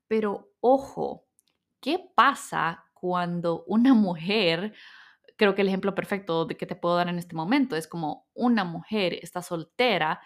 Pero 0.09 0.51
ojo, 0.61 1.27
¿qué 1.81 1.99
pasa 2.15 2.85
cuando 2.93 3.65
una 3.67 3.95
mujer 3.95 4.75
creo 5.37 5.55
que 5.55 5.63
el 5.63 5.69
ejemplo 5.69 5.95
perfecto 5.95 6.45
de 6.45 6.57
que 6.59 6.67
te 6.67 6.77
puedo 6.77 6.97
dar 6.97 7.09
en 7.09 7.19
este 7.19 7.35
momento 7.35 7.75
es 7.75 7.87
como 7.89 8.29
una 8.35 8.63
mujer 8.65 9.19
está 9.23 9.41
soltera 9.41 10.21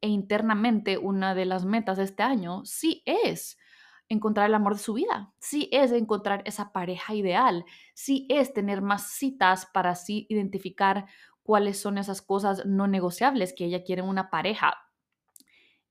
e 0.00 0.08
internamente 0.08 0.98
una 0.98 1.34
de 1.34 1.44
las 1.44 1.64
metas 1.64 1.98
de 1.98 2.04
este 2.04 2.22
año 2.22 2.64
sí 2.64 3.02
es 3.06 3.58
encontrar 4.08 4.48
el 4.48 4.54
amor 4.54 4.74
de 4.74 4.82
su 4.82 4.94
vida, 4.94 5.32
sí 5.38 5.68
es 5.72 5.92
encontrar 5.92 6.42
esa 6.44 6.72
pareja 6.72 7.14
ideal, 7.14 7.64
sí 7.94 8.26
es 8.28 8.52
tener 8.52 8.82
más 8.82 9.12
citas 9.12 9.66
para 9.66 9.90
así 9.90 10.26
identificar 10.28 11.06
cuáles 11.42 11.80
son 11.80 11.98
esas 11.98 12.22
cosas 12.22 12.66
no 12.66 12.86
negociables 12.86 13.52
que 13.52 13.64
ella 13.64 13.84
quiere 13.84 14.02
en 14.02 14.08
una 14.08 14.30
pareja 14.30 14.74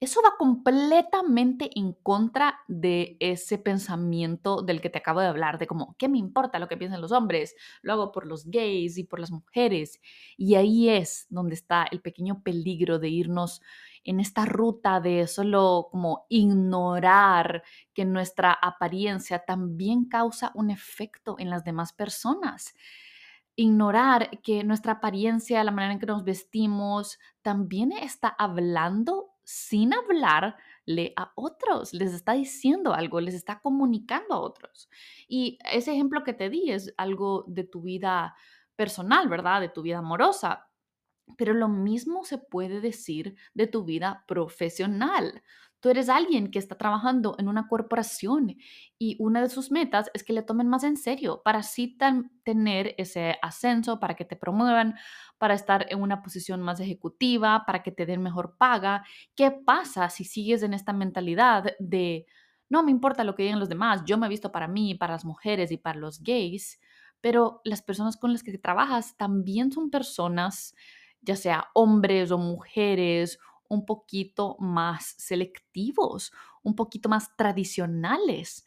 eso 0.01 0.21
va 0.23 0.35
completamente 0.37 1.71
en 1.77 1.91
contra 1.91 2.59
de 2.69 3.17
ese 3.19 3.57
pensamiento 3.57 4.61
del 4.61 4.79
que 4.79 4.89
te 4.89 4.99
acabo 4.99 5.19
de 5.19 5.27
hablar, 5.27 5.57
de 5.59 5.67
como, 5.67 5.97
¿qué 5.97 6.07
me 6.07 6.17
importa 6.17 6.57
lo 6.57 6.69
que 6.69 6.77
piensen 6.77 7.01
los 7.01 7.11
hombres? 7.11 7.53
Lo 7.81 7.91
hago 7.91 8.11
por 8.13 8.25
los 8.25 8.45
gays 8.45 8.97
y 8.97 9.03
por 9.03 9.19
las 9.19 9.29
mujeres. 9.29 9.99
Y 10.37 10.55
ahí 10.55 10.87
es 10.87 11.27
donde 11.29 11.55
está 11.55 11.85
el 11.91 11.99
pequeño 11.99 12.43
peligro 12.43 12.97
de 12.97 13.09
irnos 13.09 13.61
en 14.03 14.19
esta 14.19 14.45
ruta 14.45 14.99
de 14.99 15.27
solo 15.27 15.87
como 15.91 16.25
ignorar 16.29 17.63
que 17.93 18.05
nuestra 18.05 18.53
apariencia 18.53 19.39
también 19.45 20.05
causa 20.05 20.51
un 20.55 20.69
efecto 20.71 21.35
en 21.39 21.49
las 21.49 21.63
demás 21.63 21.93
personas 21.93 22.73
ignorar 23.55 24.39
que 24.41 24.63
nuestra 24.63 24.93
apariencia, 24.93 25.63
la 25.65 25.71
manera 25.71 25.93
en 25.93 25.99
que 25.99 26.05
nos 26.05 26.23
vestimos, 26.23 27.19
también 27.41 27.91
está 27.91 28.29
hablando 28.29 29.31
sin 29.43 29.93
hablarle 29.93 31.13
a 31.17 31.33
otros, 31.35 31.93
les 31.93 32.13
está 32.13 32.33
diciendo 32.33 32.93
algo, 32.93 33.19
les 33.19 33.33
está 33.33 33.59
comunicando 33.59 34.33
a 34.35 34.39
otros. 34.39 34.89
Y 35.27 35.59
ese 35.65 35.91
ejemplo 35.91 36.23
que 36.23 36.33
te 36.33 36.49
di 36.49 36.71
es 36.71 36.93
algo 36.97 37.43
de 37.47 37.65
tu 37.65 37.81
vida 37.81 38.33
personal, 38.77 39.27
¿verdad? 39.27 39.59
De 39.59 39.69
tu 39.69 39.81
vida 39.81 39.97
amorosa. 39.97 40.68
Pero 41.37 41.53
lo 41.53 41.67
mismo 41.69 42.25
se 42.25 42.37
puede 42.37 42.81
decir 42.81 43.35
de 43.53 43.67
tu 43.67 43.85
vida 43.85 44.23
profesional. 44.27 45.43
Tú 45.79 45.89
eres 45.89 46.09
alguien 46.09 46.51
que 46.51 46.59
está 46.59 46.77
trabajando 46.77 47.35
en 47.39 47.47
una 47.47 47.69
corporación 47.69 48.57
y 48.97 49.15
una 49.19 49.41
de 49.41 49.47
sus 49.47 49.71
metas 49.71 50.11
es 50.13 50.25
que 50.25 50.33
le 50.33 50.43
tomen 50.43 50.67
más 50.67 50.83
en 50.83 50.97
serio 50.97 51.41
para 51.41 51.59
así 51.59 51.97
tener 52.43 52.95
ese 52.97 53.37
ascenso, 53.41 53.97
para 53.99 54.15
que 54.15 54.25
te 54.25 54.35
promuevan, 54.35 54.95
para 55.37 55.53
estar 55.53 55.85
en 55.89 56.01
una 56.01 56.21
posición 56.21 56.61
más 56.61 56.81
ejecutiva, 56.81 57.63
para 57.65 57.81
que 57.81 57.91
te 57.91 58.05
den 58.05 58.21
mejor 58.21 58.57
paga. 58.57 59.05
¿Qué 59.35 59.51
pasa 59.51 60.09
si 60.09 60.25
sigues 60.25 60.63
en 60.63 60.73
esta 60.73 60.91
mentalidad 60.91 61.71
de 61.79 62.25
no 62.69 62.83
me 62.83 62.91
importa 62.91 63.23
lo 63.23 63.35
que 63.35 63.43
digan 63.43 63.59
los 63.59 63.69
demás, 63.69 64.03
yo 64.05 64.17
me 64.17 64.27
he 64.27 64.29
visto 64.29 64.51
para 64.51 64.67
mí, 64.67 64.95
para 64.95 65.13
las 65.13 65.25
mujeres 65.25 65.71
y 65.71 65.77
para 65.77 65.97
los 65.97 66.21
gays, 66.21 66.79
pero 67.21 67.61
las 67.63 67.81
personas 67.81 68.15
con 68.15 68.31
las 68.31 68.43
que 68.43 68.57
trabajas 68.57 69.17
también 69.17 69.71
son 69.71 69.89
personas, 69.89 70.75
ya 71.21 71.35
sea 71.35 71.67
hombres 71.73 72.31
o 72.31 72.37
mujeres 72.37 73.39
un 73.67 73.85
poquito 73.85 74.57
más 74.59 75.15
selectivos, 75.17 76.31
un 76.63 76.75
poquito 76.75 77.07
más 77.07 77.35
tradicionales. 77.35 78.65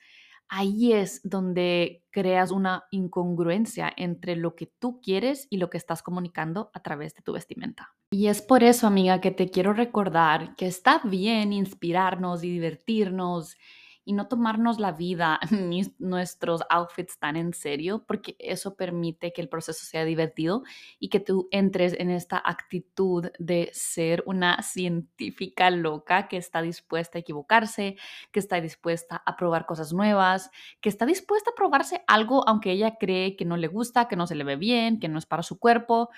Ahí 0.49 0.93
es 0.93 1.21
donde 1.25 2.05
creas 2.11 2.51
una 2.51 2.85
incongruencia 2.91 3.93
entre 3.97 4.37
lo 4.37 4.55
que 4.55 4.67
tú 4.67 5.01
quieres 5.01 5.47
y 5.51 5.57
lo 5.57 5.71
que 5.71 5.79
estás 5.79 6.03
comunicando 6.03 6.71
a 6.75 6.83
través 6.83 7.15
de 7.15 7.23
tu 7.23 7.33
vestimenta. 7.33 7.95
Y 8.11 8.27
es 8.27 8.43
por 8.43 8.63
eso, 8.63 8.87
amiga, 8.87 9.21
que 9.23 9.31
te 9.31 9.49
quiero 9.49 9.73
recordar 9.73 10.55
que 10.57 10.67
está 10.67 11.01
bien 11.05 11.55
inspirarnos 11.55 12.45
y 12.45 12.51
divertirnos 12.51 13.57
y 14.05 14.15
no 14.15 14.27
tomarnos 14.27 14.81
la 14.81 14.93
vida 14.93 15.39
ni 15.51 15.83
nuestros 15.99 16.63
outfits 16.71 17.19
tan 17.19 17.37
en 17.37 17.53
serio, 17.53 18.05
porque 18.07 18.37
eso 18.39 18.75
permite 18.75 19.33
que 19.33 19.41
el 19.41 19.49
proceso 19.49 19.85
sea 19.85 20.05
divertido 20.05 20.63
y 20.99 21.09
que 21.09 21.21
tú 21.21 21.49
entres 21.51 21.95
en 21.99 22.11
esta 22.11 22.43
actitud 22.45 23.31
de 23.39 23.71
ser 23.73 24.23
una 24.27 24.63
científica 24.63 25.71
loca 25.71 26.29
que 26.29 26.37
está 26.37 26.63
dispuesta 26.63 27.19
a 27.19 27.21
equivocarse, 27.21 27.97
que 28.33 28.41
está 28.41 28.61
dispuesta 28.61 29.23
a 29.25 29.37
probar 29.37 29.67
cosas 29.67 29.93
nuevas, 29.93 30.51
que 30.81 30.89
está 30.89 31.07
dispuesta 31.07 31.51
a 31.51 31.55
probarse 31.55 32.03
algo 32.07 32.49
aunque 32.49 32.73
ella 32.73 32.97
cree 32.99 33.37
que 33.37 33.45
no 33.45 33.57
le 33.57 33.69
gusta, 33.69 34.09
que 34.09 34.17
no 34.17 34.27
se 34.27 34.35
le 34.35 34.45
ve 34.45 34.57
bien, 34.57 34.99
que 34.99 35.09
no 35.09 35.19
es 35.19 35.27
para 35.27 35.43
su 35.43 35.59
cuerpo, 35.59 36.11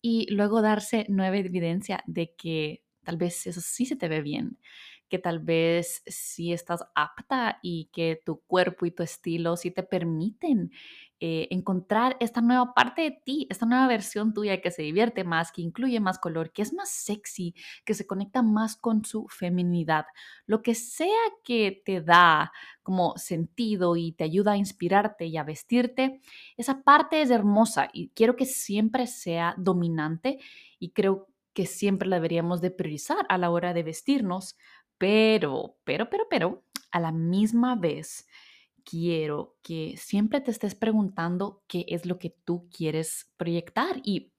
y 0.00 0.32
luego 0.32 0.62
darse 0.62 1.06
nueva 1.08 1.36
evidencia 1.36 2.02
de 2.06 2.34
que 2.34 2.82
tal 3.04 3.16
vez 3.16 3.46
eso 3.46 3.60
sí 3.60 3.86
se 3.86 3.96
te 3.96 4.08
ve 4.08 4.20
bien 4.20 4.58
que 5.12 5.18
tal 5.18 5.40
vez 5.40 6.02
sí 6.06 6.54
estás 6.54 6.86
apta 6.94 7.58
y 7.60 7.90
que 7.92 8.18
tu 8.24 8.40
cuerpo 8.46 8.86
y 8.86 8.92
tu 8.92 9.02
estilo 9.02 9.58
sí 9.58 9.70
te 9.70 9.82
permiten 9.82 10.70
eh, 11.20 11.48
encontrar 11.50 12.16
esta 12.18 12.40
nueva 12.40 12.72
parte 12.72 13.02
de 13.02 13.10
ti, 13.10 13.46
esta 13.50 13.66
nueva 13.66 13.86
versión 13.88 14.32
tuya 14.32 14.62
que 14.62 14.70
se 14.70 14.80
divierte 14.80 15.22
más, 15.22 15.52
que 15.52 15.60
incluye 15.60 16.00
más 16.00 16.18
color, 16.18 16.50
que 16.50 16.62
es 16.62 16.72
más 16.72 16.88
sexy, 16.88 17.54
que 17.84 17.92
se 17.92 18.06
conecta 18.06 18.40
más 18.40 18.74
con 18.74 19.04
su 19.04 19.26
feminidad. 19.28 20.06
Lo 20.46 20.62
que 20.62 20.74
sea 20.74 21.20
que 21.44 21.82
te 21.84 22.00
da 22.00 22.50
como 22.82 23.12
sentido 23.18 23.96
y 23.96 24.12
te 24.12 24.24
ayuda 24.24 24.52
a 24.52 24.56
inspirarte 24.56 25.26
y 25.26 25.36
a 25.36 25.44
vestirte, 25.44 26.22
esa 26.56 26.82
parte 26.84 27.20
es 27.20 27.28
hermosa 27.28 27.90
y 27.92 28.08
quiero 28.14 28.34
que 28.34 28.46
siempre 28.46 29.06
sea 29.06 29.54
dominante 29.58 30.38
y 30.78 30.92
creo 30.92 31.28
que 31.52 31.66
siempre 31.66 32.08
la 32.08 32.16
deberíamos 32.16 32.60
de 32.60 32.70
priorizar 32.70 33.26
a 33.28 33.38
la 33.38 33.50
hora 33.50 33.74
de 33.74 33.82
vestirnos 33.82 34.56
pero, 35.02 35.78
pero, 35.82 36.08
pero, 36.08 36.28
pero, 36.30 36.64
a 36.92 37.00
la 37.00 37.10
misma 37.10 37.74
vez, 37.74 38.28
quiero 38.84 39.56
que 39.60 39.96
siempre 39.96 40.40
te 40.40 40.52
estés 40.52 40.76
preguntando 40.76 41.64
qué 41.66 41.84
es 41.88 42.06
lo 42.06 42.20
que 42.20 42.30
tú 42.44 42.68
quieres 42.70 43.28
proyectar. 43.36 44.00
Y 44.04 44.32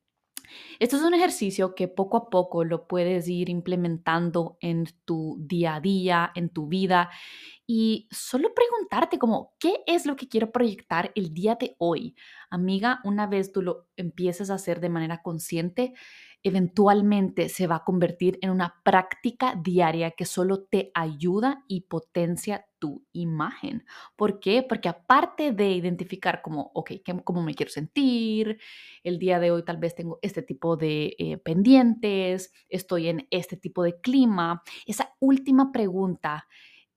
esto 0.79 0.95
es 0.95 1.01
un 1.01 1.13
ejercicio 1.13 1.75
que 1.75 1.89
poco 1.89 2.15
a 2.15 2.29
poco 2.29 2.63
lo 2.63 2.87
puedes 2.87 3.27
ir 3.27 3.49
implementando 3.49 4.57
en 4.61 4.85
tu 5.03 5.35
día 5.37 5.75
a 5.75 5.81
día, 5.81 6.31
en 6.33 6.47
tu 6.47 6.69
vida. 6.69 7.09
Y 7.67 8.07
solo 8.09 8.53
preguntarte 8.53 9.19
como, 9.19 9.55
¿qué 9.59 9.83
es 9.85 10.05
lo 10.05 10.15
que 10.15 10.29
quiero 10.29 10.53
proyectar 10.53 11.11
el 11.15 11.33
día 11.33 11.55
de 11.59 11.75
hoy? 11.77 12.15
Amiga, 12.49 13.01
una 13.03 13.27
vez 13.27 13.51
tú 13.51 13.61
lo 13.61 13.89
empieces 13.97 14.49
a 14.49 14.53
hacer 14.53 14.79
de 14.79 14.87
manera 14.87 15.21
consciente, 15.21 15.93
eventualmente 16.43 17.49
se 17.49 17.67
va 17.67 17.77
a 17.77 17.83
convertir 17.83 18.37
en 18.41 18.51
una 18.51 18.81
práctica 18.83 19.59
diaria 19.61 20.11
que 20.11 20.25
solo 20.25 20.63
te 20.63 20.91
ayuda 20.93 21.63
y 21.67 21.81
potencia 21.81 22.65
tu 22.79 23.05
imagen. 23.13 23.85
¿Por 24.17 24.39
qué? 24.39 24.61
Porque 24.61 24.89
aparte 24.89 25.53
de 25.53 25.71
identificar 25.71 26.41
como, 26.41 26.71
ok, 26.73 26.91
¿cómo 27.23 27.41
me 27.41 27.55
quiero 27.55 27.71
sentir? 27.71 28.59
El 29.03 29.19
día 29.19 29.39
de 29.39 29.51
hoy 29.51 29.63
tal 29.63 29.77
vez 29.77 29.95
tengo 29.95 30.19
este 30.21 30.41
tipo 30.41 30.75
de 30.75 31.15
eh, 31.17 31.37
pendientes, 31.37 32.51
estoy 32.67 33.07
en 33.07 33.25
este 33.31 33.55
tipo 33.55 33.83
de 33.83 33.99
clima. 34.01 34.63
Esa 34.85 35.15
última 35.19 35.71
pregunta 35.71 36.45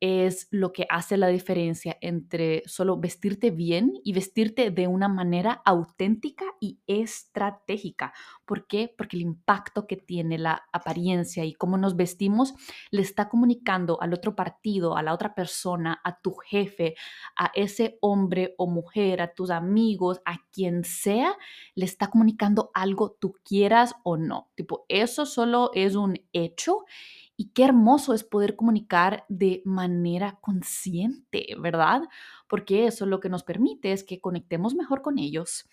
es 0.01 0.49
lo 0.51 0.73
que 0.73 0.87
hace 0.91 1.17
la 1.17 1.29
diferencia 1.29 1.97
entre 2.01 2.63
solo 2.67 2.99
vestirte 2.99 3.51
bien 3.51 3.95
y 4.05 4.13
vestirte 4.13 4.71
de 4.71 4.87
una 4.87 5.09
manera 5.09 5.63
auténtica 5.65 6.45
y 6.61 6.81
estratégica. 6.87 8.13
¿Por 8.45 8.67
qué? 8.67 8.93
Porque 8.97 9.17
el 9.17 9.23
impacto 9.23 9.87
que 9.87 9.97
tiene 9.97 10.39
la 10.39 10.65
apariencia 10.73 11.45
y 11.45 11.55
cómo 11.55 11.79
nos 11.79 11.97
vestimos 11.97 12.55
le 12.91 13.01
está 13.01 13.29
comunicando 13.29 14.01
al 14.01 14.13
otro 14.13 14.37
partido, 14.37 14.97
a 14.97 15.03
la 15.03 15.15
otra 15.15 15.35
persona, 15.35 16.01
a 16.05 16.21
tu 16.21 16.35
jefe, 16.35 16.95
a 17.37 17.51
ese 17.55 17.99
hombre 18.01 18.55
o 18.59 18.67
mujer, 18.67 19.23
a 19.23 19.33
tus 19.33 19.51
amigos, 19.51 20.21
a 20.25 20.39
quien 20.53 20.85
sea, 20.85 21.37
le 21.75 21.87
está 21.87 22.09
comunicando 22.09 22.71
algo 22.75 23.17
tú 23.19 23.35
quieras 23.45 23.95
o 24.05 24.17
no. 24.17 24.51
Tipo, 24.55 24.85
eso 24.89 25.25
solo 25.25 25.71
es 25.75 25.95
un 25.95 26.19
hecho 26.33 26.85
y 27.37 27.51
qué 27.51 27.65
hermoso 27.65 28.15
es 28.15 28.25
poder 28.25 28.57
comunicar 28.57 29.25
de 29.29 29.63
manera 29.65 30.39
consciente, 30.41 31.49
¿verdad? 31.59 32.03
Porque 32.49 32.87
eso 32.87 33.07
lo 33.07 33.21
que 33.21 33.29
nos 33.29 33.43
permite 33.45 33.93
es 33.93 34.05
que 34.05 34.21
conectemos 34.21 34.75
mejor 34.75 35.03
con 35.03 35.19
ellos, 35.19 35.67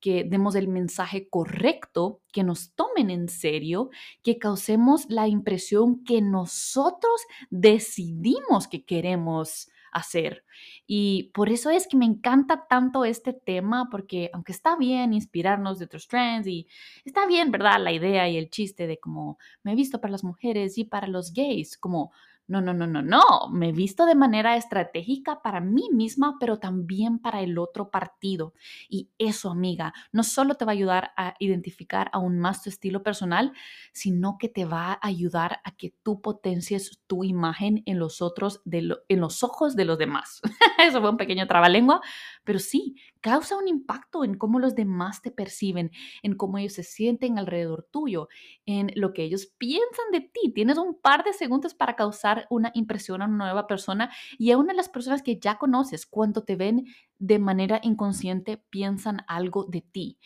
que 0.00 0.24
demos 0.24 0.54
el 0.54 0.68
mensaje 0.68 1.28
correcto, 1.28 2.20
que 2.32 2.44
nos 2.44 2.74
tomen 2.74 3.10
en 3.10 3.28
serio, 3.28 3.90
que 4.22 4.38
causemos 4.38 5.06
la 5.08 5.28
impresión 5.28 6.04
que 6.04 6.20
nosotros 6.20 7.20
decidimos 7.50 8.68
que 8.68 8.84
queremos 8.84 9.68
hacer. 9.92 10.44
Y 10.86 11.30
por 11.34 11.48
eso 11.48 11.70
es 11.70 11.86
que 11.86 11.96
me 11.96 12.04
encanta 12.04 12.66
tanto 12.68 13.04
este 13.04 13.32
tema, 13.32 13.88
porque 13.90 14.30
aunque 14.32 14.52
está 14.52 14.76
bien 14.76 15.12
inspirarnos 15.12 15.78
de 15.78 15.86
otros 15.86 16.08
trends 16.08 16.46
y 16.46 16.66
está 17.04 17.26
bien, 17.26 17.50
¿verdad? 17.50 17.80
La 17.80 17.92
idea 17.92 18.28
y 18.28 18.36
el 18.36 18.50
chiste 18.50 18.86
de 18.86 18.98
cómo 18.98 19.38
me 19.62 19.72
he 19.72 19.74
visto 19.76 20.00
para 20.00 20.12
las 20.12 20.24
mujeres 20.24 20.78
y 20.78 20.84
para 20.84 21.06
los 21.06 21.32
gays, 21.32 21.76
como 21.76 22.12
no, 22.48 22.62
no, 22.62 22.72
no, 22.72 22.86
no, 22.86 23.02
no. 23.02 23.22
Me 23.52 23.68
he 23.68 23.72
visto 23.72 24.06
de 24.06 24.14
manera 24.14 24.56
estratégica 24.56 25.42
para 25.42 25.60
mí 25.60 25.90
misma, 25.92 26.36
pero 26.40 26.58
también 26.58 27.18
para 27.18 27.42
el 27.42 27.58
otro 27.58 27.90
partido. 27.90 28.54
Y 28.88 29.10
eso, 29.18 29.50
amiga, 29.50 29.92
no 30.12 30.22
solo 30.22 30.54
te 30.54 30.64
va 30.64 30.72
a 30.72 30.74
ayudar 30.74 31.10
a 31.18 31.34
identificar 31.38 32.10
aún 32.12 32.38
más 32.38 32.62
tu 32.62 32.70
estilo 32.70 33.02
personal, 33.02 33.52
sino 33.92 34.38
que 34.38 34.48
te 34.48 34.64
va 34.64 34.92
a 34.92 34.98
ayudar 35.02 35.60
a 35.62 35.76
que 35.76 35.94
tú 36.02 36.22
potencies 36.22 37.00
tu 37.06 37.22
imagen 37.22 37.82
en 37.84 37.98
los 37.98 38.22
otros, 38.22 38.62
de 38.64 38.96
en 39.08 39.20
los 39.20 39.42
ojos 39.42 39.76
de 39.76 39.84
los 39.84 39.98
demás. 39.98 40.40
eso 40.78 41.00
fue 41.02 41.10
un 41.10 41.18
pequeño 41.18 41.46
trabalengua, 41.46 42.00
pero 42.44 42.58
sí, 42.58 42.96
causa 43.20 43.56
un 43.56 43.68
impacto 43.68 44.24
en 44.24 44.38
cómo 44.38 44.58
los 44.58 44.74
demás 44.74 45.20
te 45.20 45.30
perciben, 45.30 45.90
en 46.22 46.34
cómo 46.34 46.56
ellos 46.56 46.72
se 46.72 46.82
sienten 46.82 47.38
alrededor 47.38 47.86
tuyo, 47.90 48.28
en 48.64 48.90
lo 48.94 49.12
que 49.12 49.22
ellos 49.24 49.46
piensan 49.58 50.10
de 50.12 50.20
ti. 50.20 50.52
Tienes 50.54 50.78
un 50.78 50.98
par 50.98 51.24
de 51.24 51.32
segundos 51.32 51.74
para 51.74 51.96
causar 51.96 52.37
una 52.50 52.70
impresión 52.74 53.22
a 53.22 53.26
una 53.26 53.36
nueva 53.36 53.66
persona 53.66 54.10
y 54.38 54.50
a 54.50 54.58
una 54.58 54.72
de 54.72 54.76
las 54.76 54.88
personas 54.88 55.22
que 55.22 55.38
ya 55.38 55.58
conoces, 55.58 56.06
cuando 56.06 56.44
te 56.44 56.56
ven 56.56 56.86
de 57.18 57.38
manera 57.38 57.80
inconsciente, 57.82 58.56
piensan 58.70 59.24
algo 59.26 59.64
de 59.64 59.80
ti. 59.82 60.18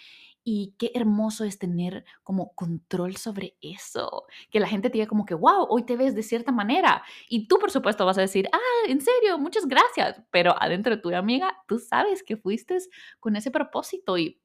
Y 0.45 0.75
qué 0.76 0.90
hermoso 0.95 1.45
es 1.45 1.59
tener 1.59 2.04
como 2.25 2.52
control 2.54 3.16
sobre 3.16 3.57
eso. 3.61 4.25
Que 4.50 4.59
la 4.59 4.66
gente 4.66 4.90
te 4.90 4.95
diga 4.95 5.07
como 5.07 5.25
que, 5.25 5.35
wow, 5.35 5.66
hoy 5.69 5.85
te 5.85 5.97
ves 5.97 6.16
de 6.16 6.25
cierta 6.25 6.50
manera. 6.50 7.04
Y 7.28 7.47
tú, 7.47 7.59
por 7.61 7.71
supuesto, 7.71 8.04
vas 8.04 8.19
a 8.19 8.23
decir, 8.23 8.49
ah, 8.52 8.88
en 8.88 9.00
serio, 9.00 9.38
muchas 9.38 9.66
gracias. 9.66 10.21
Pero 10.33 10.61
adentro 10.61 10.97
de 10.97 11.02
tu 11.02 11.14
amiga, 11.14 11.57
tú 11.69 11.78
sabes 11.78 12.25
que 12.25 12.37
fuiste 12.37 12.78
con 13.21 13.37
ese 13.37 13.52
propósito 13.52 14.19
y 14.19 14.40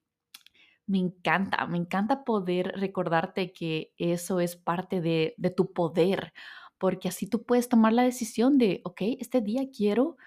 me 0.88 1.00
encanta, 1.00 1.65
me 1.67 1.77
encanta 1.77 2.24
poder 2.24 2.71
recordarte 2.75 3.51
que 3.51 3.93
eso 3.97 4.39
es 4.39 4.55
parte 4.55 5.01
de, 5.01 5.36
de 5.38 5.50
tu 5.50 5.74
poder, 5.74 6.33
porque 6.77 7.07
así 7.10 7.27
tú 7.27 7.43
puedes 7.43 7.69
tomar 7.69 7.93
la 7.93 8.03
decisión 8.03 8.57
de, 8.57 8.81
ok, 8.84 9.01
este 9.19 9.41
día 9.41 9.63
quiero 9.75 10.17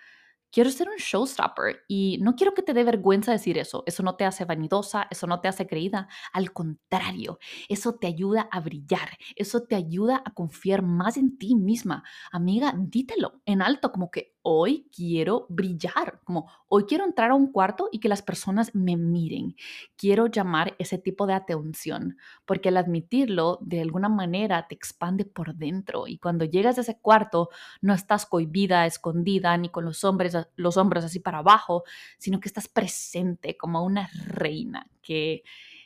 quiero 0.52 0.70
ser 0.70 0.88
un 0.88 0.96
showstopper 0.96 1.84
y 1.88 2.18
no 2.20 2.34
quiero 2.34 2.54
que 2.54 2.62
te 2.62 2.74
dé 2.74 2.84
vergüenza 2.84 3.32
decir 3.32 3.58
eso. 3.58 3.82
Eso 3.86 4.02
no 4.02 4.16
te 4.16 4.24
hace 4.24 4.44
vanidosa, 4.44 5.06
eso 5.10 5.26
no 5.26 5.40
te 5.40 5.48
hace 5.48 5.66
creída. 5.66 6.08
Al 6.32 6.52
contrario, 6.52 7.38
eso 7.68 7.94
te 7.94 8.06
ayuda 8.06 8.48
a 8.50 8.60
brillar, 8.60 9.10
eso 9.36 9.62
te 9.62 9.76
ayuda 9.76 10.22
a 10.24 10.34
confiar 10.34 10.82
más 10.82 11.16
en 11.16 11.38
ti 11.38 11.54
misma. 11.54 12.04
Amiga, 12.32 12.74
dítelo 12.76 13.42
en 13.46 13.62
alto 13.62 13.92
como 13.92 14.10
que 14.10 14.34
hoy 14.52 14.88
quiero 14.94 15.46
brillar, 15.48 16.20
como 16.24 16.50
hoy 16.68 16.84
quiero 16.84 17.04
entrar 17.04 17.30
a 17.30 17.34
un 17.36 17.52
cuarto 17.52 17.88
y 17.92 18.00
que 18.00 18.08
las 18.08 18.20
personas 18.20 18.74
me 18.74 18.96
miren. 18.96 19.54
Quiero 19.96 20.26
llamar 20.26 20.74
ese 20.80 20.98
tipo 20.98 21.28
de 21.28 21.34
atención, 21.34 22.16
porque 22.46 22.70
al 22.70 22.76
admitirlo, 22.76 23.58
de 23.62 23.80
alguna 23.80 24.08
manera 24.08 24.66
te 24.66 24.74
expande 24.74 25.24
por 25.24 25.54
dentro 25.54 26.08
y 26.08 26.18
cuando 26.18 26.44
llegas 26.44 26.78
a 26.78 26.80
ese 26.80 26.98
cuarto 26.98 27.50
no 27.80 27.94
estás 27.94 28.26
cohibida, 28.26 28.86
escondida, 28.86 29.56
ni 29.56 29.68
con 29.68 29.84
los 29.84 30.02
hombres, 30.02 30.36
los 30.56 30.76
hombros 30.76 31.04
así 31.04 31.20
para 31.20 31.38
abajo, 31.38 31.84
sino 32.18 32.40
que 32.40 32.48
estás 32.48 32.66
presente 32.66 33.56
como 33.56 33.84
una 33.84 34.10
reina, 34.26 34.90
que 35.00 35.44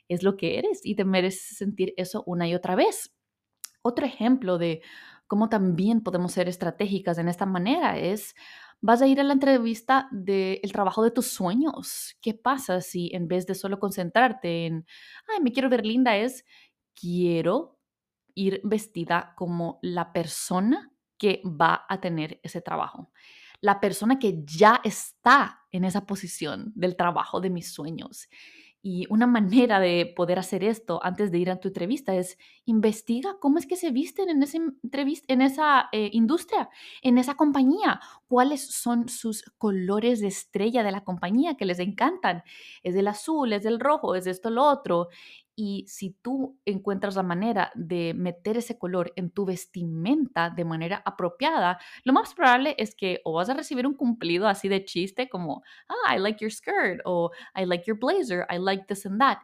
es 0.08 0.22
lo 0.22 0.38
que 0.38 0.58
eres 0.58 0.80
y 0.84 0.94
te 0.94 1.04
mereces 1.04 1.58
sentir 1.58 1.92
eso 1.98 2.24
una 2.26 2.48
y 2.48 2.54
otra 2.54 2.76
vez. 2.76 3.14
Otro 3.82 4.06
ejemplo 4.06 4.56
de 4.56 4.80
cómo 5.26 5.48
también 5.48 6.02
podemos 6.02 6.32
ser 6.32 6.48
estratégicas 6.48 7.18
en 7.18 7.28
esta 7.28 7.46
manera 7.46 7.98
es, 7.98 8.34
vas 8.80 9.00
a 9.00 9.06
ir 9.06 9.20
a 9.20 9.24
la 9.24 9.32
entrevista 9.32 10.08
del 10.10 10.70
trabajo 10.72 11.02
de 11.02 11.10
tus 11.10 11.28
sueños. 11.28 12.16
¿Qué 12.20 12.34
pasa 12.34 12.80
si 12.80 13.10
en 13.14 13.28
vez 13.28 13.46
de 13.46 13.54
solo 13.54 13.78
concentrarte 13.78 14.66
en, 14.66 14.86
ay, 15.28 15.42
me 15.42 15.52
quiero 15.52 15.70
ver 15.70 15.86
linda, 15.86 16.16
es, 16.16 16.44
quiero 16.94 17.78
ir 18.34 18.60
vestida 18.64 19.32
como 19.36 19.78
la 19.80 20.12
persona 20.12 20.92
que 21.16 21.40
va 21.44 21.86
a 21.88 22.00
tener 22.00 22.40
ese 22.42 22.60
trabajo? 22.60 23.10
La 23.60 23.80
persona 23.80 24.18
que 24.18 24.44
ya 24.44 24.80
está 24.84 25.62
en 25.70 25.84
esa 25.84 26.04
posición 26.04 26.72
del 26.74 26.96
trabajo 26.96 27.40
de 27.40 27.48
mis 27.48 27.72
sueños. 27.72 28.28
Y 28.86 29.06
una 29.08 29.26
manera 29.26 29.80
de 29.80 30.12
poder 30.14 30.38
hacer 30.38 30.62
esto 30.62 31.00
antes 31.02 31.32
de 31.32 31.38
ir 31.38 31.50
a 31.50 31.58
tu 31.58 31.68
entrevista 31.68 32.14
es 32.14 32.36
investiga 32.66 33.38
cómo 33.40 33.56
es 33.56 33.66
que 33.66 33.76
se 33.76 33.90
visten 33.90 34.28
en 34.28 34.42
esa, 34.42 34.58
entrevista, 34.58 35.32
en 35.32 35.40
esa 35.40 35.88
eh, 35.90 36.10
industria, 36.12 36.68
en 37.00 37.16
esa 37.16 37.34
compañía, 37.34 37.98
cuáles 38.28 38.60
son 38.60 39.08
sus 39.08 39.42
colores 39.56 40.20
de 40.20 40.26
estrella 40.26 40.82
de 40.82 40.92
la 40.92 41.02
compañía 41.02 41.56
que 41.56 41.64
les 41.64 41.78
encantan. 41.78 42.42
Es 42.82 42.94
del 42.94 43.08
azul, 43.08 43.54
es 43.54 43.62
del 43.62 43.80
rojo, 43.80 44.16
es 44.16 44.26
esto, 44.26 44.50
lo 44.50 44.64
otro. 44.64 45.08
Y 45.56 45.84
si 45.86 46.10
tú 46.10 46.58
encuentras 46.64 47.16
la 47.16 47.22
manera 47.22 47.70
de 47.74 48.12
meter 48.14 48.56
ese 48.56 48.78
color 48.78 49.12
en 49.16 49.30
tu 49.30 49.44
vestimenta 49.44 50.50
de 50.50 50.64
manera 50.64 51.02
apropiada, 51.04 51.78
lo 52.02 52.12
más 52.12 52.34
probable 52.34 52.74
es 52.78 52.94
que 52.94 53.20
o 53.24 53.34
vas 53.34 53.48
a 53.48 53.54
recibir 53.54 53.86
un 53.86 53.94
cumplido 53.94 54.48
así 54.48 54.68
de 54.68 54.84
chiste 54.84 55.28
como, 55.28 55.62
ah, 55.88 56.14
I 56.16 56.18
like 56.18 56.40
your 56.40 56.52
skirt, 56.52 57.00
o 57.04 57.30
I 57.54 57.66
like 57.66 57.84
your 57.86 57.98
blazer, 57.98 58.46
I 58.50 58.58
like 58.58 58.86
this 58.86 59.06
and 59.06 59.20
that. 59.20 59.38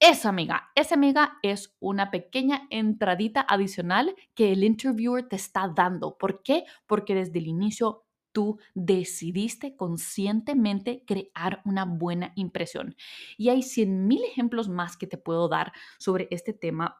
Esa 0.00 0.30
amiga, 0.30 0.70
esa 0.74 0.96
amiga 0.96 1.38
es 1.42 1.76
una 1.78 2.10
pequeña 2.10 2.66
entradita 2.70 3.46
adicional 3.48 4.16
que 4.34 4.50
el 4.50 4.64
interviewer 4.64 5.28
te 5.28 5.36
está 5.36 5.68
dando. 5.72 6.18
¿Por 6.18 6.42
qué? 6.42 6.64
Porque 6.88 7.14
desde 7.14 7.38
el 7.38 7.46
inicio 7.46 8.04
tú 8.32 8.58
decidiste 8.74 9.76
conscientemente 9.76 11.04
crear 11.06 11.62
una 11.64 11.84
buena 11.84 12.32
impresión. 12.36 12.96
Y 13.36 13.50
hay 13.50 13.62
100 13.62 14.06
mil 14.06 14.24
ejemplos 14.24 14.68
más 14.68 14.96
que 14.96 15.06
te 15.06 15.18
puedo 15.18 15.48
dar 15.48 15.72
sobre 15.98 16.28
este 16.30 16.52
tema, 16.52 16.98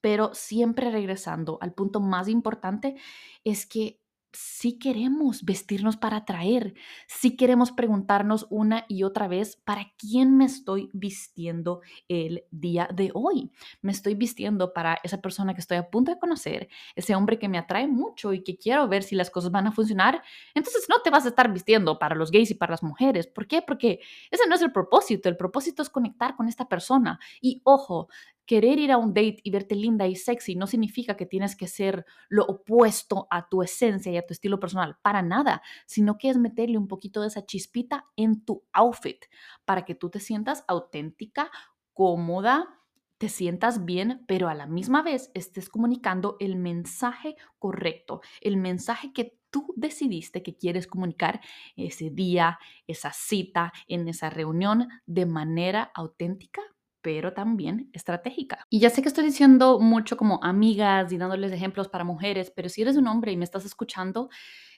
pero 0.00 0.34
siempre 0.34 0.90
regresando 0.90 1.58
al 1.60 1.74
punto 1.74 2.00
más 2.00 2.28
importante 2.28 2.96
es 3.44 3.66
que 3.66 4.00
si 4.32 4.78
queremos 4.78 5.44
vestirnos 5.44 5.96
para 5.96 6.18
atraer, 6.18 6.74
si 7.06 7.36
queremos 7.36 7.72
preguntarnos 7.72 8.46
una 8.50 8.84
y 8.88 9.02
otra 9.02 9.28
vez, 9.28 9.56
¿para 9.56 9.92
quién 9.96 10.36
me 10.36 10.44
estoy 10.44 10.90
vistiendo 10.92 11.80
el 12.08 12.44
día 12.50 12.88
de 12.92 13.10
hoy? 13.14 13.50
Me 13.80 13.92
estoy 13.92 14.14
vistiendo 14.14 14.72
para 14.72 14.98
esa 15.02 15.20
persona 15.20 15.54
que 15.54 15.60
estoy 15.60 15.78
a 15.78 15.90
punto 15.90 16.12
de 16.12 16.18
conocer, 16.18 16.68
ese 16.94 17.14
hombre 17.14 17.38
que 17.38 17.48
me 17.48 17.58
atrae 17.58 17.88
mucho 17.88 18.32
y 18.32 18.42
que 18.42 18.58
quiero 18.58 18.86
ver 18.88 19.02
si 19.02 19.14
las 19.14 19.30
cosas 19.30 19.50
van 19.50 19.66
a 19.66 19.72
funcionar. 19.72 20.22
Entonces 20.54 20.86
no 20.88 21.00
te 21.02 21.10
vas 21.10 21.24
a 21.24 21.28
estar 21.28 21.52
vistiendo 21.52 21.98
para 21.98 22.14
los 22.14 22.30
gays 22.30 22.50
y 22.50 22.54
para 22.54 22.72
las 22.72 22.82
mujeres. 22.82 23.26
¿Por 23.26 23.46
qué? 23.46 23.62
Porque 23.62 24.00
ese 24.30 24.46
no 24.48 24.54
es 24.54 24.62
el 24.62 24.72
propósito. 24.72 25.28
El 25.28 25.36
propósito 25.36 25.82
es 25.82 25.90
conectar 25.90 26.36
con 26.36 26.48
esta 26.48 26.68
persona. 26.68 27.18
Y 27.40 27.60
ojo, 27.64 28.08
querer 28.48 28.78
ir 28.78 28.90
a 28.90 28.96
un 28.96 29.12
date 29.12 29.40
y 29.44 29.50
verte 29.50 29.74
linda 29.74 30.06
y 30.06 30.16
sexy 30.16 30.56
no 30.56 30.66
significa 30.66 31.18
que 31.18 31.26
tienes 31.26 31.54
que 31.54 31.68
ser 31.68 32.06
lo 32.30 32.46
opuesto 32.46 33.28
a 33.30 33.46
tu 33.46 33.62
esencia 33.62 34.10
y 34.10 34.16
a 34.16 34.26
tu 34.26 34.32
estilo 34.32 34.58
personal, 34.58 34.96
para 35.02 35.20
nada, 35.20 35.60
sino 35.86 36.16
que 36.16 36.30
es 36.30 36.38
meterle 36.38 36.78
un 36.78 36.88
poquito 36.88 37.20
de 37.20 37.28
esa 37.28 37.44
chispita 37.44 38.06
en 38.16 38.46
tu 38.46 38.64
outfit 38.72 39.22
para 39.66 39.84
que 39.84 39.94
tú 39.94 40.08
te 40.08 40.18
sientas 40.18 40.64
auténtica, 40.66 41.50
cómoda, 41.92 42.80
te 43.18 43.28
sientas 43.28 43.84
bien, 43.84 44.24
pero 44.26 44.48
a 44.48 44.54
la 44.54 44.66
misma 44.66 45.02
vez 45.02 45.30
estés 45.34 45.68
comunicando 45.68 46.38
el 46.40 46.56
mensaje 46.56 47.36
correcto, 47.58 48.22
el 48.40 48.56
mensaje 48.56 49.12
que 49.12 49.38
tú 49.50 49.74
decidiste 49.76 50.42
que 50.42 50.56
quieres 50.56 50.86
comunicar 50.86 51.42
ese 51.76 52.08
día, 52.08 52.58
esa 52.86 53.12
cita, 53.12 53.74
en 53.88 54.08
esa 54.08 54.30
reunión 54.30 54.88
de 55.04 55.26
manera 55.26 55.90
auténtica, 55.94 56.62
pero 57.08 57.32
también 57.32 57.88
estratégica. 57.94 58.66
Y 58.68 58.80
ya 58.80 58.90
sé 58.90 59.00
que 59.00 59.08
estoy 59.08 59.24
diciendo 59.24 59.80
mucho 59.80 60.18
como 60.18 60.44
amigas 60.44 61.10
y 61.10 61.16
dándoles 61.16 61.52
ejemplos 61.52 61.88
para 61.88 62.04
mujeres, 62.04 62.52
pero 62.54 62.68
si 62.68 62.82
eres 62.82 62.98
un 62.98 63.06
hombre 63.06 63.32
y 63.32 63.36
me 63.38 63.44
estás 63.44 63.64
escuchando, 63.64 64.28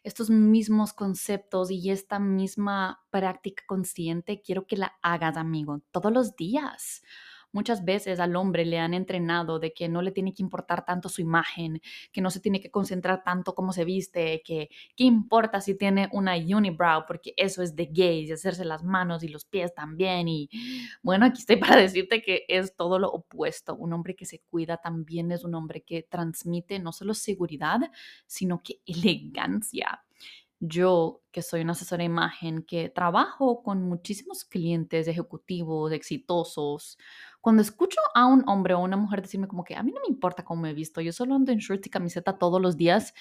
estos 0.04 0.30
mismos 0.30 0.92
conceptos 0.92 1.72
y 1.72 1.90
esta 1.90 2.20
misma 2.20 3.00
práctica 3.10 3.64
consciente, 3.66 4.42
quiero 4.42 4.64
que 4.64 4.76
la 4.76 4.92
hagas, 5.02 5.36
amigo, 5.36 5.82
todos 5.90 6.12
los 6.12 6.36
días. 6.36 7.02
Muchas 7.52 7.84
veces 7.84 8.20
al 8.20 8.36
hombre 8.36 8.64
le 8.64 8.78
han 8.78 8.94
entrenado 8.94 9.58
de 9.58 9.72
que 9.72 9.88
no 9.88 10.02
le 10.02 10.12
tiene 10.12 10.32
que 10.32 10.42
importar 10.42 10.84
tanto 10.84 11.08
su 11.08 11.20
imagen, 11.20 11.80
que 12.12 12.20
no 12.20 12.30
se 12.30 12.40
tiene 12.40 12.60
que 12.60 12.70
concentrar 12.70 13.24
tanto 13.24 13.54
cómo 13.54 13.72
se 13.72 13.84
viste, 13.84 14.42
que 14.44 14.68
qué 14.96 15.04
importa 15.04 15.60
si 15.60 15.76
tiene 15.76 16.08
una 16.12 16.34
unibrow, 16.36 17.04
porque 17.06 17.34
eso 17.36 17.62
es 17.62 17.74
de 17.74 17.86
gays, 17.86 18.30
hacerse 18.30 18.64
las 18.64 18.84
manos 18.84 19.22
y 19.22 19.28
los 19.28 19.44
pies 19.44 19.74
también. 19.74 20.28
Y 20.28 20.48
bueno, 21.02 21.26
aquí 21.26 21.40
estoy 21.40 21.56
para 21.56 21.76
decirte 21.80 22.22
que 22.22 22.44
es 22.48 22.76
todo 22.76 22.98
lo 22.98 23.10
opuesto. 23.10 23.74
Un 23.74 23.92
hombre 23.92 24.14
que 24.14 24.26
se 24.26 24.40
cuida 24.40 24.76
también 24.76 25.32
es 25.32 25.44
un 25.44 25.54
hombre 25.54 25.82
que 25.82 26.02
transmite 26.02 26.78
no 26.78 26.92
solo 26.92 27.14
seguridad, 27.14 27.80
sino 28.26 28.62
que 28.62 28.80
elegancia 28.86 30.04
yo, 30.60 31.22
que 31.32 31.40
soy 31.42 31.62
una 31.62 31.72
asesora 31.72 32.00
de 32.00 32.04
imagen, 32.04 32.62
que 32.62 32.90
trabajo 32.90 33.62
con 33.62 33.82
muchísimos 33.82 34.44
clientes 34.44 35.08
ejecutivos 35.08 35.90
exitosos, 35.92 36.98
cuando 37.40 37.62
escucho 37.62 38.00
a 38.14 38.26
un 38.26 38.48
hombre 38.48 38.74
o 38.74 38.80
una 38.80 38.96
mujer 38.96 39.22
decirme 39.22 39.48
como 39.48 39.64
que 39.64 39.74
a 39.74 39.82
mí 39.82 39.92
no 39.92 40.00
me 40.00 40.08
importa 40.08 40.44
cómo 40.44 40.62
me 40.62 40.70
he 40.70 40.74
visto, 40.74 41.00
yo 41.00 41.12
solo 41.12 41.34
ando 41.34 41.52
en 41.52 41.58
shorts 41.58 41.86
y 41.86 41.90
camiseta 41.90 42.38
todos 42.38 42.60
los 42.60 42.76
días, 42.76 43.14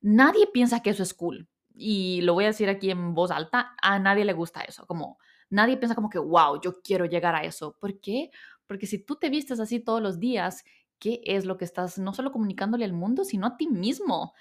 nadie 0.00 0.46
piensa 0.46 0.80
que 0.80 0.90
eso 0.90 1.02
es 1.02 1.14
cool. 1.14 1.48
Y 1.74 2.20
lo 2.22 2.34
voy 2.34 2.44
a 2.44 2.48
decir 2.48 2.68
aquí 2.68 2.90
en 2.90 3.14
voz 3.14 3.30
alta, 3.30 3.74
a 3.80 3.98
nadie 3.98 4.24
le 4.24 4.32
gusta 4.32 4.60
eso, 4.62 4.86
como 4.86 5.18
nadie 5.50 5.76
piensa 5.76 5.94
como 5.94 6.10
que, 6.10 6.18
wow, 6.18 6.60
yo 6.60 6.80
quiero 6.82 7.04
llegar 7.04 7.34
a 7.34 7.44
eso. 7.44 7.76
¿Por 7.80 8.00
qué? 8.00 8.30
Porque 8.66 8.86
si 8.86 9.04
tú 9.04 9.16
te 9.16 9.30
vistes 9.30 9.60
así 9.60 9.80
todos 9.80 10.02
los 10.02 10.18
días, 10.18 10.64
¿qué 10.98 11.20
es 11.24 11.44
lo 11.44 11.56
que 11.56 11.64
estás 11.64 11.98
no 11.98 12.12
solo 12.14 12.32
comunicándole 12.32 12.84
al 12.84 12.92
mundo, 12.92 13.24
sino 13.24 13.46
a 13.46 13.56
ti 13.56 13.68
mismo? 13.68 14.34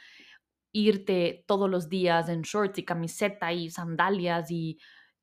irte 0.72 1.44
todos 1.48 1.70
los 1.70 1.90
días 1.90 2.30
en 2.30 2.42
shorts 2.42 2.80
y 2.80 2.86
camiseta 2.86 3.52
y 3.54 3.70
sandalias 3.70 4.52
y 4.52 4.78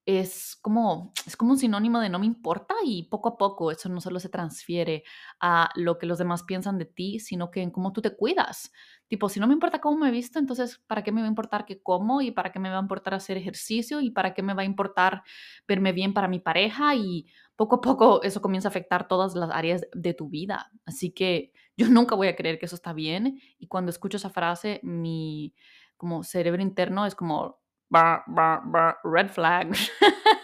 es 0.07 0.57
como, 0.63 1.13
es 1.27 1.37
como 1.37 1.51
un 1.51 1.59
sinónimo 1.59 1.99
de 1.99 2.09
no 2.09 2.21
me 2.21 2.27
importa 2.27 2.77
y 2.85 3.09
poco 3.09 3.31
a 3.31 3.37
poco 3.37 3.73
eso 3.73 3.89
no 3.89 4.01
solo 4.01 4.21
se 4.21 4.29
transfiere 4.29 5.03
a 5.41 5.69
lo 5.75 5.99
que 5.99 6.07
los 6.07 6.19
demás 6.19 6.45
piensan 6.45 6.79
de 6.79 6.85
ti, 6.85 7.19
sino 7.19 7.51
que 7.51 7.61
en 7.61 7.73
cómo 7.73 7.93
tú 7.93 8.01
te 8.01 8.15
cuidas. 8.15 8.73
Tipo, 9.09 9.29
si 9.29 9.41
no 9.41 9.49
me 9.49 9.55
importa 9.55 9.81
cómo 9.81 9.99
me 9.99 10.13
visto, 10.13 10.39
entonces, 10.39 10.79
¿para 10.87 11.03
qué 11.03 11.11
me 11.11 11.23
va 11.23 11.27
a 11.27 11.29
importar 11.29 11.67
qué 11.67 11.83
como? 11.83 12.21
¿Y 12.23 12.31
para 12.31 12.53
qué 12.53 12.61
me 12.61 12.71
va 12.71 12.79
a 12.79 12.83
importar 12.83 13.15
hacer 13.15 13.37
ejercicio? 13.37 14.01
¿Y 14.01 14.11
para 14.11 14.33
qué 14.33 14.43
me 14.43 14.55
va 14.55 14.63
a 14.63 14.65
importar 14.65 15.25
verme 15.67 15.93
bien 15.93 16.15
para 16.15 16.29
mi 16.29 16.39
pareja? 16.39 16.95
Y 16.95 17.27
poco 17.57 17.77
a 17.77 17.81
poco 17.81 18.23
eso 18.23 18.41
comienza 18.41 18.69
a 18.69 18.71
afectar 18.71 19.09
todas 19.09 19.35
las 19.35 19.51
áreas 19.51 19.87
de 19.93 20.15
tu 20.15 20.29
vida. 20.29 20.71
Así 20.85 21.11
que 21.11 21.53
yo 21.77 21.89
nunca 21.89 22.15
voy 22.15 22.29
a 22.29 22.37
creer 22.37 22.61
que 22.61 22.67
eso 22.67 22.77
está 22.77 22.93
bien. 22.93 23.41
Y 23.59 23.67
cuando 23.67 23.91
escucho 23.91 24.19
esa 24.19 24.31
frase, 24.31 24.79
mi 24.85 25.53
como 25.97 26.23
cerebro 26.23 26.63
interno 26.63 27.07
es 27.07 27.15
como 27.17 27.59
red 27.91 29.29
flag. 29.31 29.73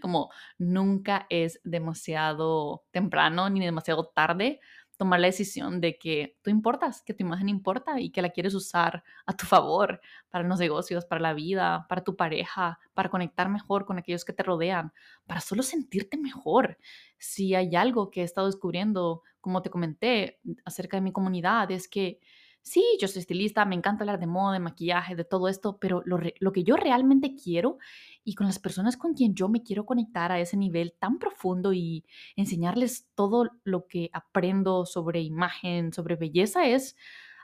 como 0.00 0.30
nunca 0.58 1.26
es 1.28 1.60
demasiado 1.64 2.84
temprano 2.90 3.48
ni 3.50 3.64
demasiado 3.64 4.06
tarde 4.06 4.60
tomar 4.96 5.18
la 5.18 5.28
decisión 5.28 5.80
de 5.80 5.96
que 5.98 6.36
tú 6.42 6.50
importas, 6.50 7.00
que 7.00 7.14
tu 7.14 7.22
imagen 7.24 7.48
importa 7.48 7.98
y 7.98 8.10
que 8.10 8.20
la 8.20 8.28
quieres 8.28 8.52
usar 8.54 9.02
a 9.24 9.32
tu 9.34 9.46
favor 9.46 9.98
para 10.28 10.46
los 10.46 10.58
negocios, 10.58 11.06
para 11.06 11.22
la 11.22 11.32
vida, 11.32 11.86
para 11.88 12.04
tu 12.04 12.16
pareja, 12.16 12.78
para 12.92 13.08
conectar 13.08 13.48
mejor 13.48 13.86
con 13.86 13.96
aquellos 13.96 14.26
que 14.26 14.34
te 14.34 14.42
rodean, 14.42 14.92
para 15.26 15.40
solo 15.40 15.62
sentirte 15.62 16.18
mejor. 16.18 16.76
Si 17.16 17.54
hay 17.54 17.74
algo 17.76 18.10
que 18.10 18.20
he 18.20 18.24
estado 18.24 18.46
descubriendo, 18.46 19.22
como 19.40 19.62
te 19.62 19.70
comenté, 19.70 20.38
acerca 20.66 20.98
de 20.98 21.00
mi 21.00 21.12
comunidad, 21.12 21.70
es 21.70 21.88
que 21.88 22.20
sí, 22.62 22.84
yo 23.00 23.08
soy 23.08 23.20
estilista, 23.20 23.64
me 23.64 23.74
encanta 23.74 24.04
hablar 24.04 24.20
de 24.20 24.26
moda, 24.26 24.54
de 24.54 24.60
maquillaje, 24.60 25.14
de 25.14 25.24
todo 25.24 25.48
esto, 25.48 25.78
pero 25.78 26.02
lo, 26.04 26.52
que 26.52 26.64
yo 26.64 26.76
realmente 26.76 27.34
quiero 27.34 27.78
y 28.24 28.34
con 28.34 28.46
las 28.46 28.58
personas 28.58 28.96
con 28.96 29.14
quien 29.14 29.34
yo 29.34 29.48
me 29.48 29.62
quiero 29.62 29.86
conectar 29.86 30.32
a 30.32 30.40
ese 30.40 30.56
nivel 30.56 30.94
tan 30.98 31.18
profundo 31.18 31.72
y 31.72 32.04
enseñarles 32.36 33.08
todo 33.14 33.50
lo 33.64 33.86
que 33.86 34.10
aprendo 34.12 34.86
sobre 34.86 35.20
imagen, 35.20 35.92
sobre 35.92 36.16
belleza, 36.16 36.66
es 36.66 36.96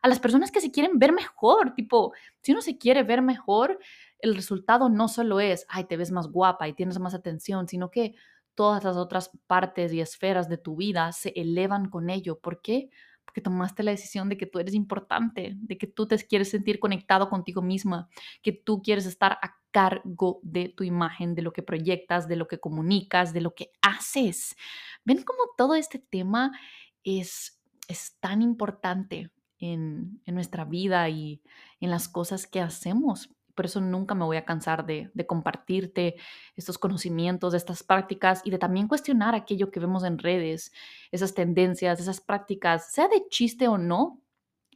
a 0.02 0.08
las 0.08 0.20
personas 0.20 0.52
que 0.52 0.60
se 0.60 0.70
quieren 0.70 0.98
ver 0.98 1.12
mejor. 1.12 1.74
Tipo, 1.74 2.12
si 2.42 2.52
uno 2.52 2.60
se 2.60 2.78
quiere 2.78 3.02
ver 3.02 3.22
mejor, 3.22 3.78
el 4.18 4.34
resultado 4.34 4.88
no 4.88 5.08
solo 5.08 5.40
es, 5.40 5.66
ay, 5.68 5.84
te 5.84 5.96
ves 5.96 6.12
más 6.12 6.28
guapa 6.28 6.68
y 6.68 6.74
tienes 6.74 6.98
más 6.98 7.14
atención, 7.14 7.66
sino 7.68 7.90
que 7.90 8.14
todas 8.54 8.84
las 8.84 8.96
otras 8.96 9.30
partes 9.46 9.92
y 9.92 10.00
esferas 10.00 10.48
de 10.48 10.58
tu 10.58 10.76
vida 10.76 11.12
se 11.12 11.32
elevan 11.36 11.88
con 11.88 12.10
ello. 12.10 12.38
¿Por 12.38 12.62
qué? 12.62 12.90
Que 13.34 13.40
tomaste 13.40 13.82
la 13.82 13.90
decisión 13.90 14.28
de 14.28 14.36
que 14.36 14.46
tú 14.46 14.58
eres 14.58 14.74
importante, 14.74 15.54
de 15.56 15.78
que 15.78 15.86
tú 15.86 16.06
te 16.06 16.16
quieres 16.18 16.50
sentir 16.50 16.78
conectado 16.78 17.28
contigo 17.28 17.62
misma, 17.62 18.08
que 18.42 18.52
tú 18.52 18.82
quieres 18.82 19.06
estar 19.06 19.38
a 19.42 19.56
cargo 19.70 20.40
de 20.42 20.70
tu 20.70 20.84
imagen, 20.84 21.34
de 21.34 21.42
lo 21.42 21.52
que 21.52 21.62
proyectas, 21.62 22.28
de 22.28 22.36
lo 22.36 22.48
que 22.48 22.58
comunicas, 22.58 23.32
de 23.32 23.42
lo 23.42 23.54
que 23.54 23.72
haces. 23.82 24.56
¿Ven 25.04 25.22
cómo 25.22 25.40
todo 25.56 25.74
este 25.74 25.98
tema 25.98 26.58
es, 27.04 27.60
es 27.88 28.16
tan 28.20 28.40
importante 28.40 29.30
en, 29.58 30.20
en 30.24 30.34
nuestra 30.34 30.64
vida 30.64 31.08
y 31.10 31.42
en 31.80 31.90
las 31.90 32.08
cosas 32.08 32.46
que 32.46 32.60
hacemos? 32.60 33.35
Por 33.56 33.64
eso 33.64 33.80
nunca 33.80 34.14
me 34.14 34.24
voy 34.24 34.36
a 34.36 34.44
cansar 34.44 34.86
de, 34.86 35.10
compartirte 35.26 36.14
estos 36.54 36.78
conocimientos, 36.78 37.54
estas 37.54 37.82
prácticas 37.82 38.42
y 38.44 38.50
de 38.50 38.58
también 38.58 38.86
cuestionar 38.86 39.34
aquello 39.34 39.72
que 39.72 39.80
vemos 39.80 40.04
en 40.04 40.18
redes, 40.18 40.72
esas 41.10 41.34
tendencias, 41.34 41.98
esas 41.98 42.20
prácticas, 42.20 42.92
sea 42.92 43.08
de 43.08 43.26
chiste 43.28 43.66
o 43.66 43.78
no. 43.78 44.20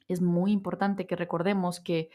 Es 0.08 0.20
muy 0.20 0.50
importante 0.50 1.06
que 1.06 1.14
recordemos 1.14 1.78
que 1.78 2.10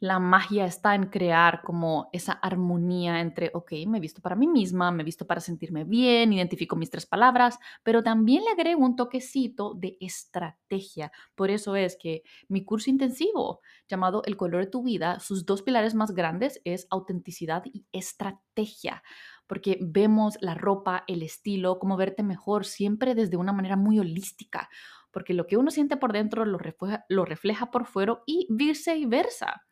la 0.00 0.18
magia 0.18 0.64
está 0.64 0.94
en 0.94 1.04
crear 1.06 1.60
como 1.62 2.08
esa 2.12 2.32
armonía 2.32 3.20
entre, 3.20 3.50
ok, 3.52 3.72
me 3.86 3.98
he 3.98 4.00
visto 4.00 4.22
para 4.22 4.34
mí 4.34 4.46
misma, 4.48 4.90
me 4.90 5.02
he 5.02 5.04
visto 5.04 5.26
para 5.26 5.42
sentirme 5.42 5.84
bien, 5.84 6.32
identifico 6.32 6.74
mis 6.74 6.88
tres 6.88 7.04
palabras, 7.04 7.58
pero 7.82 8.02
también 8.02 8.42
le 8.44 8.50
agrego 8.50 8.82
un 8.82 8.96
toquecito 8.96 9.74
de 9.74 9.98
estrategia. 10.00 11.12
Por 11.34 11.50
eso 11.50 11.76
es 11.76 11.98
que 12.00 12.22
mi 12.48 12.64
curso 12.64 12.88
intensivo 12.88 13.60
llamado 13.88 14.22
El 14.24 14.38
color 14.38 14.64
de 14.64 14.70
tu 14.70 14.82
vida, 14.82 15.20
sus 15.20 15.44
dos 15.44 15.62
pilares 15.62 15.94
más 15.94 16.12
grandes 16.12 16.62
es 16.64 16.86
autenticidad 16.90 17.62
y 17.66 17.84
estrategia 17.92 19.02
porque 19.46 19.78
vemos 19.80 20.38
la 20.40 20.54
ropa, 20.54 21.02
el 21.08 21.24
estilo, 21.24 21.80
cómo 21.80 21.96
verte 21.96 22.22
mejor, 22.22 22.64
siempre 22.64 23.16
desde 23.16 23.36
una 23.36 23.52
manera 23.52 23.74
muy 23.74 23.98
holística, 23.98 24.68
porque 25.10 25.34
lo 25.34 25.46
que 25.46 25.56
uno 25.56 25.70
siente 25.70 25.96
por 25.96 26.12
dentro 26.12 26.44
lo 26.44 27.24
refleja, 27.24 27.70
por 27.70 27.86
fuera 27.86 28.18
y 28.26 28.46
viceversa. 28.50 29.62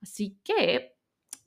Así 0.00 0.38
que, 0.44 0.94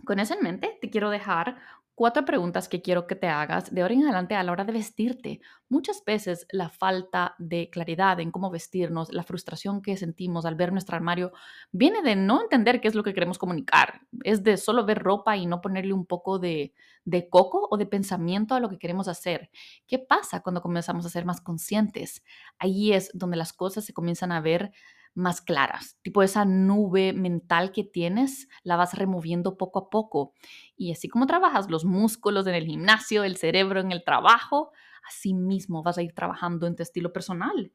con 0.05 0.19
eso 0.19 0.33
en 0.33 0.41
mente, 0.41 0.77
te 0.81 0.89
quiero 0.89 1.09
dejar 1.09 1.57
cuatro 1.99 2.23
preguntas 2.23 2.69
que 2.69 2.81
quiero 2.81 3.07
que 3.07 3.15
te 3.15 3.27
hagas 3.27 3.75
de 3.75 3.81
ahora 3.81 3.93
en 3.93 4.03
adelante 4.03 4.33
a 4.33 4.41
la 4.41 4.53
hora 4.53 4.63
de 4.63 4.71
vestirte. 4.71 5.41
Muchas 5.67 6.01
veces 6.05 6.47
la 6.49 6.69
falta 6.69 7.35
de 7.39 7.69
claridad 7.69 8.21
en 8.21 8.31
cómo 8.31 8.49
vestirnos, 8.49 9.11
la 9.11 9.23
frustración 9.23 9.81
que 9.81 9.97
sentimos 9.97 10.45
al 10.45 10.55
ver 10.55 10.71
nuestro 10.71 10.95
armario, 10.95 11.33
viene 11.73 12.01
de 12.01 12.15
no 12.15 12.41
entender 12.41 12.79
qué 12.79 12.87
es 12.87 12.95
lo 12.95 13.03
que 13.03 13.13
queremos 13.13 13.37
comunicar. 13.37 13.99
Es 14.23 14.43
de 14.43 14.55
solo 14.55 14.85
ver 14.85 14.99
ropa 14.99 15.35
y 15.35 15.45
no 15.45 15.59
ponerle 15.59 15.91
un 15.91 16.05
poco 16.05 16.39
de, 16.39 16.73
de 17.03 17.27
coco 17.27 17.67
o 17.69 17.75
de 17.75 17.85
pensamiento 17.85 18.55
a 18.55 18.61
lo 18.61 18.69
que 18.69 18.79
queremos 18.79 19.09
hacer. 19.09 19.49
¿Qué 19.85 19.99
pasa 19.99 20.39
cuando 20.39 20.61
comenzamos 20.61 21.05
a 21.05 21.09
ser 21.09 21.25
más 21.25 21.41
conscientes? 21.41 22.23
Ahí 22.59 22.93
es 22.93 23.11
donde 23.13 23.35
las 23.35 23.51
cosas 23.51 23.83
se 23.83 23.91
comienzan 23.91 24.31
a 24.31 24.39
ver 24.39 24.71
más 25.13 25.41
claras. 25.41 25.97
Tipo 26.01 26.23
esa 26.23 26.45
nube 26.45 27.13
mental 27.13 27.71
que 27.71 27.83
tienes, 27.83 28.47
la 28.63 28.75
vas 28.75 28.93
removiendo 28.93 29.57
poco 29.57 29.79
a 29.79 29.89
poco. 29.89 30.33
Y 30.75 30.91
así 30.91 31.07
como 31.09 31.27
trabajas 31.27 31.69
los 31.69 31.85
músculos 31.85 32.47
en 32.47 32.55
el 32.55 32.65
gimnasio, 32.65 33.23
el 33.23 33.37
cerebro 33.37 33.79
en 33.79 33.91
el 33.91 34.03
trabajo, 34.03 34.71
así 35.07 35.33
mismo 35.33 35.83
vas 35.83 35.97
a 35.97 36.01
ir 36.03 36.13
trabajando 36.13 36.67
en 36.67 36.75
tu 36.75 36.83
estilo 36.83 37.11
personal. 37.13 37.71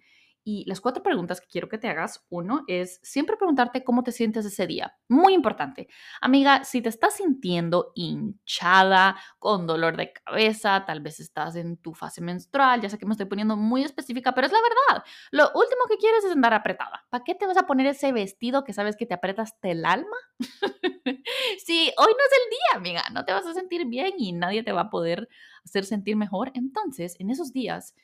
Y 0.46 0.64
las 0.66 0.82
cuatro 0.82 1.02
preguntas 1.02 1.40
que 1.40 1.46
quiero 1.46 1.70
que 1.70 1.78
te 1.78 1.88
hagas, 1.88 2.22
uno 2.28 2.64
es 2.66 3.00
siempre 3.02 3.38
preguntarte 3.38 3.82
cómo 3.82 4.02
te 4.02 4.12
sientes 4.12 4.44
ese 4.44 4.66
día. 4.66 4.94
Muy 5.08 5.32
importante. 5.32 5.88
Amiga, 6.20 6.64
si 6.64 6.82
te 6.82 6.90
estás 6.90 7.14
sintiendo 7.16 7.92
hinchada, 7.94 9.16
con 9.38 9.66
dolor 9.66 9.96
de 9.96 10.12
cabeza, 10.12 10.84
tal 10.86 11.00
vez 11.00 11.18
estás 11.18 11.56
en 11.56 11.78
tu 11.78 11.94
fase 11.94 12.20
menstrual, 12.20 12.82
ya 12.82 12.90
sé 12.90 12.98
que 12.98 13.06
me 13.06 13.12
estoy 13.12 13.26
poniendo 13.26 13.56
muy 13.56 13.84
específica, 13.84 14.34
pero 14.34 14.46
es 14.46 14.52
la 14.52 14.58
verdad. 14.60 15.04
Lo 15.30 15.44
último 15.54 15.84
que 15.88 15.96
quieres 15.96 16.24
es 16.24 16.32
andar 16.32 16.52
apretada. 16.52 17.06
¿Para 17.08 17.24
qué 17.24 17.34
te 17.34 17.46
vas 17.46 17.56
a 17.56 17.66
poner 17.66 17.86
ese 17.86 18.12
vestido 18.12 18.64
que 18.64 18.74
sabes 18.74 18.96
que 18.96 19.06
te 19.06 19.14
apretas 19.14 19.54
el 19.62 19.86
alma? 19.86 20.16
sí, 21.64 21.92
hoy 21.96 22.12
no 22.12 22.24
es 22.26 22.32
el 22.32 22.50
día, 22.50 22.76
amiga. 22.76 23.02
No 23.12 23.24
te 23.24 23.32
vas 23.32 23.46
a 23.46 23.54
sentir 23.54 23.86
bien 23.86 24.12
y 24.18 24.32
nadie 24.32 24.62
te 24.62 24.72
va 24.72 24.82
a 24.82 24.90
poder 24.90 25.28
hacer 25.64 25.84
sentir 25.84 26.16
mejor. 26.16 26.50
Entonces, 26.54 27.16
en 27.18 27.30
esos 27.30 27.52
días, 27.52 27.94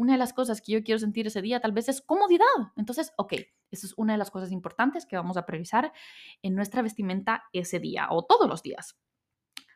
una 0.00 0.14
de 0.14 0.18
las 0.18 0.32
cosas 0.32 0.62
que 0.62 0.72
yo 0.72 0.82
quiero 0.82 0.98
sentir 0.98 1.26
ese 1.26 1.42
día 1.42 1.60
tal 1.60 1.72
vez 1.72 1.90
es 1.90 2.00
comodidad. 2.00 2.46
Entonces, 2.76 3.12
ok, 3.18 3.34
esa 3.70 3.86
es 3.86 3.92
una 3.98 4.14
de 4.14 4.18
las 4.18 4.30
cosas 4.30 4.50
importantes 4.50 5.04
que 5.04 5.16
vamos 5.16 5.36
a 5.36 5.44
priorizar 5.44 5.92
en 6.40 6.54
nuestra 6.54 6.80
vestimenta 6.80 7.44
ese 7.52 7.80
día 7.80 8.08
o 8.10 8.24
todos 8.24 8.48
los 8.48 8.62
días. 8.62 8.98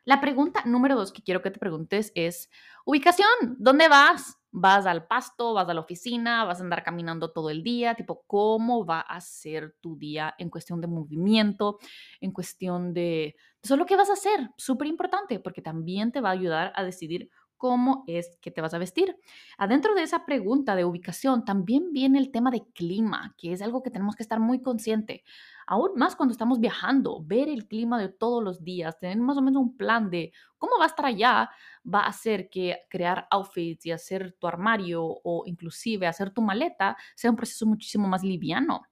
La 0.06 0.22
pregunta 0.22 0.62
número 0.64 0.96
dos 0.96 1.12
que 1.12 1.22
quiero 1.22 1.42
que 1.42 1.50
te 1.50 1.58
preguntes 1.58 2.10
es, 2.14 2.48
ubicación, 2.86 3.28
¿dónde 3.58 3.88
vas? 3.88 4.38
¿Vas 4.50 4.86
al 4.86 5.06
pasto? 5.06 5.52
¿Vas 5.52 5.68
a 5.68 5.74
la 5.74 5.80
oficina? 5.80 6.44
¿Vas 6.44 6.60
a 6.60 6.62
andar 6.62 6.82
caminando 6.82 7.32
todo 7.32 7.50
el 7.50 7.62
día? 7.62 7.94
Tipo, 7.94 8.24
¿cómo 8.26 8.86
va 8.86 9.00
a 9.00 9.20
ser 9.20 9.76
tu 9.82 9.98
día 9.98 10.34
en 10.38 10.48
cuestión 10.48 10.80
de 10.80 10.86
movimiento, 10.86 11.78
en 12.20 12.32
cuestión 12.32 12.94
de... 12.94 13.36
Eso 13.62 13.74
es 13.74 13.78
lo 13.78 13.86
que 13.86 13.96
vas 13.96 14.08
a 14.08 14.14
hacer, 14.14 14.50
súper 14.56 14.88
importante, 14.88 15.38
porque 15.40 15.60
también 15.60 16.12
te 16.12 16.20
va 16.20 16.30
a 16.30 16.32
ayudar 16.32 16.72
a 16.76 16.82
decidir 16.82 17.30
cómo 17.56 18.04
es 18.06 18.38
que 18.40 18.50
te 18.50 18.60
vas 18.60 18.74
a 18.74 18.78
vestir. 18.78 19.16
Adentro 19.58 19.94
de 19.94 20.02
esa 20.02 20.26
pregunta 20.26 20.76
de 20.76 20.84
ubicación 20.84 21.44
también 21.44 21.92
viene 21.92 22.18
el 22.18 22.30
tema 22.30 22.50
de 22.50 22.64
clima, 22.74 23.34
que 23.38 23.52
es 23.52 23.62
algo 23.62 23.82
que 23.82 23.90
tenemos 23.90 24.16
que 24.16 24.22
estar 24.22 24.40
muy 24.40 24.60
consciente. 24.60 25.24
Aún 25.66 25.92
más 25.96 26.16
cuando 26.16 26.32
estamos 26.32 26.60
viajando, 26.60 27.22
ver 27.24 27.48
el 27.48 27.66
clima 27.66 27.98
de 27.98 28.08
todos 28.08 28.42
los 28.42 28.62
días, 28.62 28.98
tener 28.98 29.18
más 29.18 29.36
o 29.38 29.42
menos 29.42 29.62
un 29.62 29.76
plan 29.76 30.10
de 30.10 30.32
cómo 30.58 30.72
va 30.78 30.84
a 30.84 30.88
estar 30.88 31.06
allá, 31.06 31.50
va 31.86 32.00
a 32.00 32.08
hacer 32.08 32.48
que 32.50 32.78
crear 32.90 33.26
outfits 33.30 33.86
y 33.86 33.92
hacer 33.92 34.36
tu 34.38 34.46
armario 34.46 35.02
o 35.02 35.44
inclusive 35.46 36.06
hacer 36.06 36.30
tu 36.30 36.42
maleta 36.42 36.96
sea 37.14 37.30
un 37.30 37.36
proceso 37.36 37.66
muchísimo 37.66 38.08
más 38.08 38.22
liviano. 38.22 38.82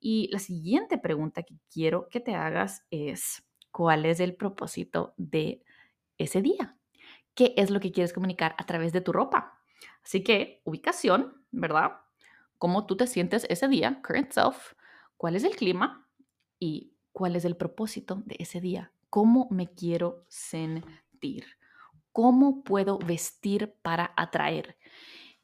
Y 0.00 0.28
la 0.32 0.38
siguiente 0.38 0.98
pregunta 0.98 1.42
que 1.42 1.56
quiero 1.72 2.08
que 2.08 2.20
te 2.20 2.34
hagas 2.34 2.84
es, 2.90 3.44
¿cuál 3.70 4.06
es 4.06 4.20
el 4.20 4.36
propósito 4.36 5.14
de 5.16 5.62
ese 6.18 6.42
día? 6.42 6.76
Qué 7.38 7.54
es 7.56 7.70
lo 7.70 7.78
que 7.78 7.92
quieres 7.92 8.12
comunicar 8.12 8.56
a 8.58 8.66
través 8.66 8.92
de 8.92 9.00
tu 9.00 9.12
ropa. 9.12 9.60
Así 10.02 10.24
que 10.24 10.60
ubicación, 10.64 11.44
¿verdad? 11.52 11.92
Cómo 12.58 12.84
tú 12.84 12.96
te 12.96 13.06
sientes 13.06 13.46
ese 13.48 13.68
día, 13.68 14.02
current 14.02 14.32
self, 14.32 14.72
cuál 15.16 15.36
es 15.36 15.44
el 15.44 15.54
clima 15.54 16.08
y 16.58 16.96
cuál 17.12 17.36
es 17.36 17.44
el 17.44 17.56
propósito 17.56 18.24
de 18.26 18.34
ese 18.40 18.60
día. 18.60 18.90
¿Cómo 19.08 19.46
me 19.52 19.68
quiero 19.72 20.24
sentir? 20.26 21.46
¿Cómo 22.10 22.64
puedo 22.64 22.98
vestir 22.98 23.72
para 23.82 24.12
atraer? 24.16 24.76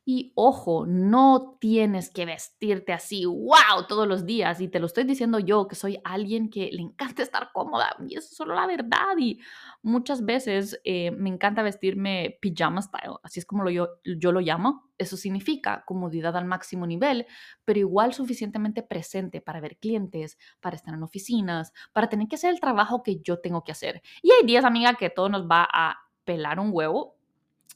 Y 0.06 0.32
ojo, 0.34 0.84
no 0.86 1.56
tienes 1.60 2.10
que 2.10 2.26
vestirte 2.26 2.92
así, 2.92 3.24
wow, 3.24 3.86
todos 3.88 4.06
los 4.06 4.26
días. 4.26 4.60
Y 4.60 4.68
te 4.68 4.78
lo 4.78 4.86
estoy 4.86 5.04
diciendo 5.04 5.38
yo, 5.38 5.66
que 5.66 5.76
soy 5.76 5.98
alguien 6.04 6.50
que 6.50 6.68
le 6.72 6.82
encanta 6.82 7.22
estar 7.22 7.50
cómoda. 7.52 7.96
Y 8.06 8.16
eso 8.16 8.28
es 8.28 8.36
solo 8.36 8.54
la 8.54 8.66
verdad. 8.66 9.16
Y 9.18 9.40
muchas 9.82 10.24
veces 10.24 10.78
eh, 10.84 11.10
me 11.12 11.30
encanta 11.30 11.62
vestirme 11.62 12.36
pijama 12.42 12.82
style, 12.82 13.16
así 13.22 13.40
es 13.40 13.46
como 13.46 13.64
lo 13.64 13.70
yo, 13.70 13.88
yo 14.04 14.30
lo 14.30 14.40
llamo. 14.40 14.90
Eso 14.98 15.16
significa 15.16 15.84
comodidad 15.86 16.36
al 16.36 16.44
máximo 16.44 16.86
nivel, 16.86 17.26
pero 17.64 17.80
igual 17.80 18.12
suficientemente 18.12 18.82
presente 18.82 19.40
para 19.40 19.60
ver 19.60 19.78
clientes, 19.78 20.38
para 20.60 20.76
estar 20.76 20.94
en 20.94 21.02
oficinas, 21.02 21.72
para 21.92 22.08
tener 22.08 22.28
que 22.28 22.36
hacer 22.36 22.50
el 22.50 22.60
trabajo 22.60 23.02
que 23.02 23.20
yo 23.20 23.40
tengo 23.40 23.64
que 23.64 23.72
hacer. 23.72 24.02
Y 24.22 24.30
hay 24.32 24.46
días, 24.46 24.64
amiga, 24.64 24.94
que 24.94 25.10
todo 25.10 25.28
nos 25.30 25.46
va 25.48 25.66
a 25.72 25.96
pelar 26.24 26.60
un 26.60 26.70
huevo 26.72 27.13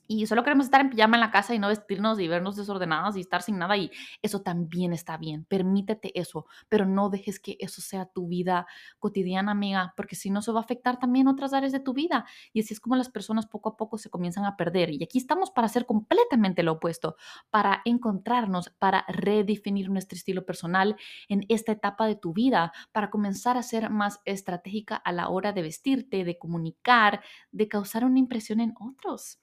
y 0.09 0.27
solo 0.27 0.43
queremos 0.43 0.65
estar 0.65 0.81
en 0.81 0.89
pijama 0.91 1.17
en 1.17 1.21
la 1.21 1.31
casa 1.31 1.55
y 1.55 1.59
no 1.59 1.69
vestirnos 1.69 2.19
y 2.19 2.29
vernos 2.29 2.57
desordenadas 2.57 3.17
y 3.17 3.21
estar 3.21 3.43
sin 3.43 3.59
nada 3.59 3.77
y 3.77 3.91
eso 4.23 4.41
también 4.41 4.95
está 4.95 5.19
bien. 5.19 5.45
Permítete 5.45 6.19
eso, 6.19 6.47
pero 6.71 6.87
no 6.87 7.11
dejes 7.11 7.39
que 7.39 7.57
eso 7.61 7.83
sea 7.83 8.07
tu 8.07 8.27
vida 8.27 8.67
cotidiana, 8.99 9.53
amiga, 9.53 9.93
porque 9.97 10.17
si 10.17 10.31
no, 10.31 10.41
eso 10.41 10.55
va 10.55 10.61
a 10.61 10.63
afectar 10.63 10.99
también 10.99 11.29
otras 11.29 11.53
áreas 11.53 11.73
de 11.73 11.81
tu 11.81 11.93
vida. 11.93 12.25
Y 12.55 12.61
así 12.61 12.73
es 12.73 12.81
como 12.81 12.97
las 12.97 13.11
personas 13.11 13.47
poco 13.47 13.69
a 13.69 13.77
poco 13.77 13.99
se 13.99 14.09
comienzan 14.09 14.47
a 14.47 14.57
perder. 14.57 14.91
Y 14.91 15.05
aquí 15.05 15.19
estamos 15.19 15.51
para 15.51 15.67
hacer 15.67 15.85
completamente 15.85 16.63
lo 16.63 16.73
opuesto, 16.73 17.17
para 17.51 17.83
encontrarnos, 17.85 18.71
para 18.79 19.05
redefinir 19.09 19.91
nuestro 19.91 20.17
estilo 20.17 20.47
personal 20.47 20.97
en 21.29 21.45
esta 21.49 21.73
etapa 21.73 22.07
de 22.07 22.17
tu 22.17 22.33
vida, 22.33 22.73
para 22.93 23.11
comenzar 23.11 23.59
a 23.59 23.63
ser 23.63 23.91
más 23.91 24.21
estratégica 24.25 24.97
a 24.97 25.13
la 25.13 25.29
hora 25.29 25.53
de 25.53 25.63
vestirte, 25.63 26.25
de 26.25 26.39
comunicar, 26.39 27.23
de 27.53 27.69
causar 27.69 28.05
una 28.07 28.19
impresión 28.19 28.61
en 28.61 28.75
otros. 28.81 29.39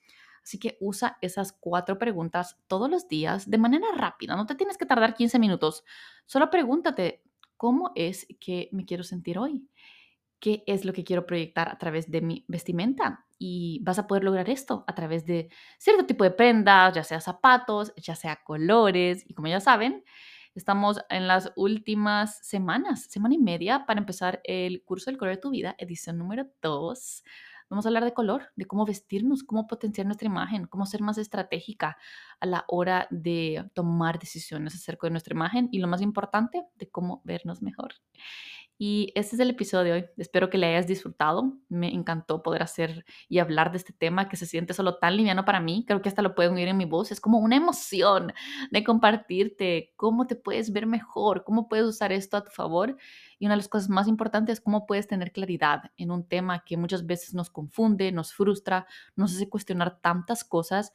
Así 0.46 0.60
que 0.60 0.78
usa 0.80 1.18
esas 1.22 1.54
cuatro 1.54 1.98
preguntas 1.98 2.56
todos 2.68 2.88
los 2.88 3.08
días 3.08 3.50
de 3.50 3.58
manera 3.58 3.88
rápida. 3.98 4.36
No 4.36 4.46
te 4.46 4.54
tienes 4.54 4.78
que 4.78 4.86
tardar 4.86 5.16
15 5.16 5.40
minutos. 5.40 5.84
Solo 6.28 6.52
pregúntate, 6.52 7.24
¿cómo 7.58 7.92
es 7.96 8.28
que 8.40 8.70
me 8.72 8.86
quiero 8.86 9.04
sentir 9.04 9.40
hoy? 9.40 9.68
¿Qué 10.40 10.64
es 10.68 10.86
lo 10.86 10.94
que 10.94 11.04
quiero 11.04 11.26
proyectar 11.26 11.68
a 11.68 11.80
través 11.80 12.12
de 12.12 12.22
mi 12.22 12.46
vestimenta? 12.48 13.26
Y 13.40 13.80
vas 13.82 13.98
a 13.98 14.06
poder 14.06 14.24
lograr 14.24 14.48
esto 14.48 14.84
a 14.86 14.94
través 14.94 15.26
de 15.26 15.50
cierto 15.80 16.06
tipo 16.06 16.24
de 16.24 16.30
prendas, 16.30 16.94
ya 16.94 17.04
sea 17.04 17.22
zapatos, 17.22 17.92
ya 17.98 18.16
sea 18.16 18.44
colores. 18.44 19.28
Y 19.28 19.34
como 19.34 19.48
ya 19.48 19.60
saben, 19.60 20.04
estamos 20.54 21.00
en 21.10 21.28
las 21.28 21.54
últimas 21.56 22.38
semanas, 22.46 23.06
semana 23.10 23.34
y 23.34 23.40
media, 23.40 23.88
para 23.88 24.00
empezar 24.00 24.42
el 24.44 24.84
curso 24.84 25.10
del 25.10 25.18
color 25.18 25.38
de 25.38 25.42
tu 25.42 25.50
vida, 25.50 25.74
edición 25.80 26.20
número 26.20 26.46
2 26.62 27.24
Vamos 27.70 27.86
a 27.86 27.90
hablar 27.90 28.06
de 28.06 28.14
color, 28.14 28.52
de 28.56 28.66
cómo 28.66 28.86
vestirnos, 28.86 29.44
cómo 29.44 29.68
potenciar 29.68 30.06
nuestra 30.06 30.28
imagen, 30.28 30.68
cómo 30.68 30.86
ser 30.86 31.02
más 31.02 31.18
estratégica 31.18 31.98
a 32.40 32.46
la 32.46 32.66
hora 32.68 33.08
de 33.12 33.70
tomar 33.74 34.20
decisiones 34.20 34.76
acerca 34.76 35.08
de 35.08 35.12
nuestra 35.12 35.34
imagen 35.34 35.70
y 35.72 35.80
lo 35.80 35.88
más 35.88 36.02
importante, 36.02 36.64
de 36.76 36.90
cómo 36.90 37.22
vernos 37.26 37.62
mejor. 37.62 37.96
Y 38.78 39.14
este 39.16 39.38
es 39.38 39.40
el 39.40 39.50
episodio 39.52 39.86
de 39.86 39.92
hoy. 39.94 40.06
Espero 40.18 40.50
que 40.50 40.58
le 40.58 40.68
hayas 40.68 40.86
disfrutado. 40.86 41.54
Me 41.70 41.94
encantó 41.94 42.44
poder 42.44 42.62
hacer 42.62 43.06
y 43.30 43.40
hablar 43.40 43.72
de 43.72 43.78
este 43.78 43.94
tema 43.94 44.28
que 44.28 44.36
se 44.36 44.46
siente 44.46 44.74
solo 44.74 44.98
tan 44.98 45.16
liviano 45.16 45.46
para 45.46 45.62
mí. 45.62 45.86
Creo 45.88 46.02
que 46.02 46.10
hasta 46.10 46.22
lo 46.22 46.36
pueden 46.36 46.56
oír 46.56 46.68
en 46.68 46.76
mi 46.76 46.84
voz. 46.84 47.10
Es 47.12 47.22
como 47.22 47.40
una 47.40 47.56
emoción 47.56 48.34
de 48.72 48.84
compartirte 48.84 49.94
cómo 49.96 50.28
te 50.28 50.36
puedes 50.36 50.74
ver 50.74 50.88
mejor, 50.88 51.46
cómo 51.46 51.70
puedes 51.70 51.86
usar 51.86 52.12
esto 52.12 52.36
a 52.36 52.44
tu 52.44 52.52
favor. 52.52 52.98
Y 53.40 53.46
una 53.46 53.54
de 53.54 53.60
las 53.60 53.70
cosas 53.70 53.88
más 53.88 54.10
importantes 54.10 54.60
es 54.60 54.62
cómo 54.62 54.86
puedes 54.86 55.08
tener 55.08 55.32
claridad 55.32 55.92
en 55.96 56.12
un 56.12 56.28
tema 56.28 56.66
que 56.66 56.76
muchas 56.76 57.06
veces 57.06 57.34
nos 57.34 57.50
confunde, 57.50 58.12
nos 58.12 58.34
frustra, 58.34 58.88
nos 59.16 59.34
hace 59.36 59.48
cuestionar 59.48 60.02
tantas 60.02 60.44
cosas 60.44 60.92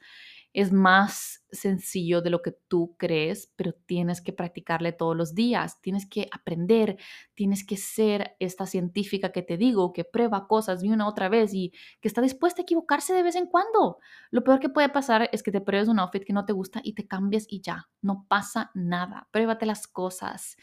es 0.53 0.71
más 0.71 1.45
sencillo 1.51 2.21
de 2.21 2.29
lo 2.29 2.41
que 2.41 2.51
tú 2.51 2.95
crees, 2.97 3.51
pero 3.55 3.73
tienes 3.73 4.21
que 4.21 4.33
practicarle 4.33 4.91
todos 4.93 5.15
los 5.15 5.35
días, 5.35 5.81
tienes 5.81 6.05
que 6.05 6.27
aprender, 6.31 6.97
tienes 7.33 7.65
que 7.65 7.77
ser 7.77 8.35
esta 8.39 8.65
científica 8.65 9.31
que 9.31 9.41
te 9.41 9.57
digo, 9.57 9.93
que 9.93 10.03
prueba 10.03 10.47
cosas 10.47 10.81
de 10.81 10.89
una 10.89 11.07
otra 11.07 11.29
vez 11.29 11.53
y 11.53 11.73
que 12.01 12.07
está 12.07 12.21
dispuesta 12.21 12.61
a 12.61 12.63
equivocarse 12.63 13.13
de 13.13 13.23
vez 13.23 13.35
en 13.35 13.47
cuando. 13.47 13.99
Lo 14.29 14.43
peor 14.43 14.59
que 14.59 14.69
puede 14.69 14.89
pasar 14.89 15.29
es 15.31 15.43
que 15.43 15.51
te 15.51 15.61
pruebes 15.61 15.87
un 15.87 15.99
outfit 15.99 16.23
que 16.23 16.33
no 16.33 16.45
te 16.45 16.53
gusta 16.53 16.81
y 16.83 16.93
te 16.93 17.07
cambies 17.07 17.45
y 17.49 17.61
ya, 17.61 17.89
no 18.01 18.25
pasa 18.27 18.71
nada. 18.73 19.27
Pruébate 19.31 19.65
las 19.65 19.87
cosas 19.87 20.57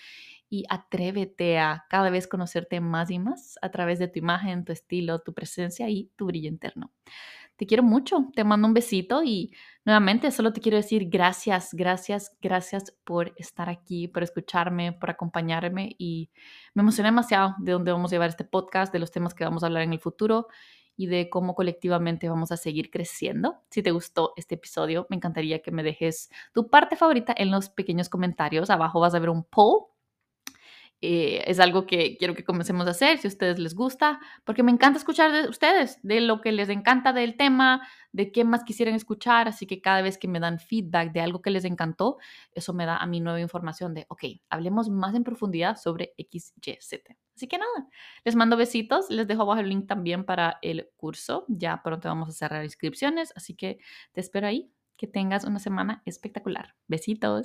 y 0.50 0.64
atrévete 0.68 1.58
a 1.58 1.84
cada 1.90 2.10
vez 2.10 2.26
conocerte 2.26 2.80
más 2.80 3.10
y 3.10 3.18
más 3.18 3.58
a 3.62 3.70
través 3.70 3.98
de 3.98 4.08
tu 4.08 4.18
imagen, 4.18 4.64
tu 4.64 4.72
estilo, 4.72 5.18
tu 5.20 5.34
presencia 5.34 5.88
y 5.90 6.10
tu 6.16 6.26
brillo 6.26 6.48
interno. 6.48 6.92
Te 7.58 7.66
quiero 7.66 7.82
mucho, 7.82 8.30
te 8.36 8.44
mando 8.44 8.68
un 8.68 8.72
besito 8.72 9.24
y 9.24 9.52
nuevamente 9.84 10.30
solo 10.30 10.52
te 10.52 10.60
quiero 10.60 10.76
decir 10.76 11.08
gracias, 11.10 11.74
gracias, 11.74 12.30
gracias 12.40 12.94
por 13.02 13.34
estar 13.36 13.68
aquí, 13.68 14.06
por 14.06 14.22
escucharme, 14.22 14.92
por 14.92 15.10
acompañarme 15.10 15.96
y 15.98 16.30
me 16.74 16.82
emociona 16.82 17.08
demasiado 17.08 17.56
de 17.58 17.72
dónde 17.72 17.90
vamos 17.90 18.12
a 18.12 18.14
llevar 18.14 18.28
este 18.28 18.44
podcast, 18.44 18.92
de 18.92 19.00
los 19.00 19.10
temas 19.10 19.34
que 19.34 19.42
vamos 19.42 19.64
a 19.64 19.66
hablar 19.66 19.82
en 19.82 19.92
el 19.92 19.98
futuro 19.98 20.46
y 20.96 21.08
de 21.08 21.28
cómo 21.28 21.56
colectivamente 21.56 22.28
vamos 22.28 22.52
a 22.52 22.56
seguir 22.56 22.92
creciendo. 22.92 23.56
Si 23.70 23.82
te 23.82 23.90
gustó 23.90 24.34
este 24.36 24.54
episodio, 24.54 25.08
me 25.10 25.16
encantaría 25.16 25.60
que 25.60 25.72
me 25.72 25.82
dejes 25.82 26.30
tu 26.54 26.70
parte 26.70 26.94
favorita 26.94 27.34
en 27.36 27.50
los 27.50 27.70
pequeños 27.70 28.08
comentarios. 28.08 28.70
Abajo 28.70 29.00
vas 29.00 29.16
a 29.16 29.18
ver 29.18 29.30
un 29.30 29.42
poll 29.42 29.86
eh, 31.00 31.44
es 31.46 31.60
algo 31.60 31.86
que 31.86 32.16
quiero 32.16 32.34
que 32.34 32.44
comencemos 32.44 32.86
a 32.88 32.90
hacer, 32.90 33.18
si 33.18 33.28
a 33.28 33.30
ustedes 33.30 33.58
les 33.58 33.74
gusta, 33.74 34.18
porque 34.44 34.64
me 34.64 34.72
encanta 34.72 34.98
escuchar 34.98 35.30
de 35.30 35.48
ustedes, 35.48 36.00
de 36.02 36.20
lo 36.20 36.40
que 36.40 36.50
les 36.50 36.68
encanta 36.68 37.12
del 37.12 37.36
tema, 37.36 37.86
de 38.12 38.32
qué 38.32 38.44
más 38.44 38.64
quisieran 38.64 38.94
escuchar, 38.94 39.46
así 39.46 39.66
que 39.66 39.80
cada 39.80 40.02
vez 40.02 40.18
que 40.18 40.26
me 40.26 40.40
dan 40.40 40.58
feedback 40.58 41.12
de 41.12 41.20
algo 41.20 41.40
que 41.40 41.50
les 41.50 41.64
encantó, 41.64 42.18
eso 42.52 42.72
me 42.72 42.84
da 42.84 42.96
a 42.96 43.06
mí 43.06 43.20
nueva 43.20 43.40
información 43.40 43.94
de, 43.94 44.06
ok, 44.08 44.24
hablemos 44.50 44.90
más 44.90 45.14
en 45.14 45.22
profundidad 45.22 45.76
sobre 45.76 46.14
XYZ. 46.18 47.02
Así 47.36 47.46
que 47.46 47.58
nada, 47.58 47.88
les 48.24 48.34
mando 48.34 48.56
besitos, 48.56 49.08
les 49.10 49.28
dejo 49.28 49.42
abajo 49.42 49.60
el 49.60 49.68
link 49.68 49.86
también 49.86 50.24
para 50.24 50.58
el 50.62 50.90
curso, 50.96 51.44
ya 51.46 51.80
pronto 51.84 52.08
vamos 52.08 52.28
a 52.30 52.32
cerrar 52.32 52.64
inscripciones, 52.64 53.32
así 53.36 53.54
que 53.54 53.78
te 54.12 54.20
espero 54.20 54.48
ahí, 54.48 54.72
que 54.96 55.06
tengas 55.06 55.44
una 55.44 55.60
semana 55.60 56.02
espectacular. 56.04 56.74
Besitos. 56.88 57.36